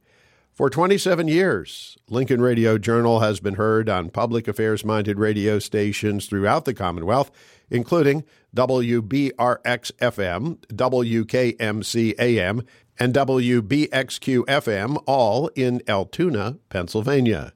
For 0.53 0.69
27 0.69 1.27
years, 1.27 1.97
Lincoln 2.09 2.41
Radio 2.41 2.77
Journal 2.77 3.21
has 3.21 3.39
been 3.39 3.55
heard 3.55 3.89
on 3.89 4.11
public 4.11 4.47
affairs 4.47 4.85
minded 4.85 5.17
radio 5.17 5.57
stations 5.57 6.27
throughout 6.27 6.65
the 6.65 6.75
Commonwealth, 6.75 7.31
including 7.71 8.23
WBRX 8.55 9.91
FM, 9.93 10.57
WKMC 10.67 12.13
AM, 12.19 12.61
and 12.99 13.13
WBXQ 13.13 14.45
FM, 14.45 15.01
all 15.05 15.47
in 15.55 15.81
Altoona, 15.87 16.57
Pennsylvania. 16.69 17.53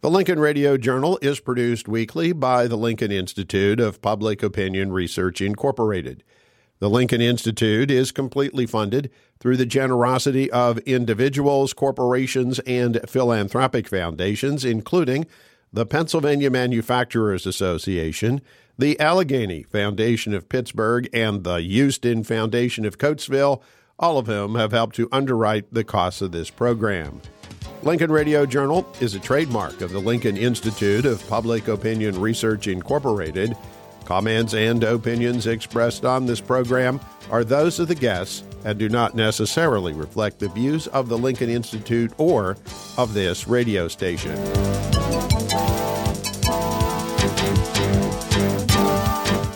The 0.00 0.10
Lincoln 0.10 0.40
Radio 0.40 0.76
Journal 0.76 1.18
is 1.22 1.40
produced 1.40 1.88
weekly 1.88 2.32
by 2.32 2.66
the 2.66 2.76
Lincoln 2.76 3.12
Institute 3.12 3.80
of 3.80 4.02
Public 4.02 4.42
Opinion 4.42 4.92
Research, 4.92 5.40
Incorporated. 5.40 6.24
The 6.78 6.90
Lincoln 6.90 7.22
Institute 7.22 7.90
is 7.90 8.12
completely 8.12 8.66
funded 8.66 9.10
through 9.40 9.56
the 9.56 9.66
generosity 9.66 10.50
of 10.50 10.78
individuals, 10.80 11.72
corporations, 11.72 12.58
and 12.60 13.00
philanthropic 13.08 13.88
foundations, 13.88 14.64
including 14.64 15.26
the 15.72 15.86
Pennsylvania 15.86 16.50
Manufacturers 16.50 17.46
Association, 17.46 18.42
the 18.78 18.98
Allegheny 19.00 19.62
Foundation 19.62 20.34
of 20.34 20.48
Pittsburgh, 20.48 21.08
and 21.12 21.44
the 21.44 21.62
Huston 21.62 22.24
Foundation 22.24 22.84
of 22.84 22.98
Coatesville, 22.98 23.62
all 23.98 24.18
of 24.18 24.26
whom 24.26 24.54
have 24.54 24.72
helped 24.72 24.96
to 24.96 25.08
underwrite 25.12 25.72
the 25.72 25.84
costs 25.84 26.20
of 26.20 26.32
this 26.32 26.50
program. 26.50 27.20
Lincoln 27.82 28.10
Radio 28.10 28.44
Journal 28.46 28.86
is 29.00 29.14
a 29.14 29.20
trademark 29.20 29.80
of 29.80 29.92
the 29.92 30.00
Lincoln 30.00 30.36
Institute 30.36 31.06
of 31.06 31.26
Public 31.28 31.68
Opinion 31.68 32.20
Research, 32.20 32.66
Incorporated. 32.66 33.56
Comments 34.04 34.52
and 34.54 34.82
opinions 34.84 35.46
expressed 35.46 36.04
on 36.04 36.26
this 36.26 36.40
program 36.40 37.00
are 37.30 37.44
those 37.44 37.78
of 37.78 37.88
the 37.88 37.94
guests 37.94 38.44
and 38.64 38.78
do 38.78 38.88
not 38.88 39.14
necessarily 39.14 39.92
reflect 39.92 40.38
the 40.38 40.48
views 40.48 40.86
of 40.88 41.08
the 41.08 41.18
Lincoln 41.18 41.50
Institute 41.50 42.12
or 42.18 42.56
of 42.98 43.14
this 43.14 43.46
radio 43.46 43.88
station. 43.88 44.36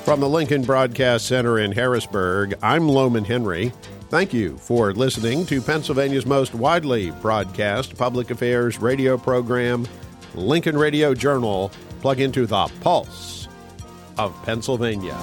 From 0.05 0.19
the 0.19 0.29
Lincoln 0.29 0.63
Broadcast 0.63 1.27
Center 1.27 1.59
in 1.61 1.71
Harrisburg, 1.73 2.55
I'm 2.63 2.89
Lowman 2.89 3.25
Henry. 3.25 3.73
Thank 4.11 4.35
you 4.35 4.59
for 4.59 4.93
listening 4.93 5.47
to 5.47 5.63
Pennsylvania's 5.63 6.27
most 6.27 6.53
widely 6.53 7.13
broadcast 7.13 7.97
public 7.97 8.33
affairs 8.33 8.81
radio 8.81 9.17
program, 9.17 9.87
Lincoln 10.35 10.77
Radio 10.77 11.15
Journal. 11.15 11.71
Plug 12.01 12.19
into 12.19 12.45
the 12.45 12.67
pulse 12.81 13.47
of 14.19 14.35
Pennsylvania. 14.43 15.17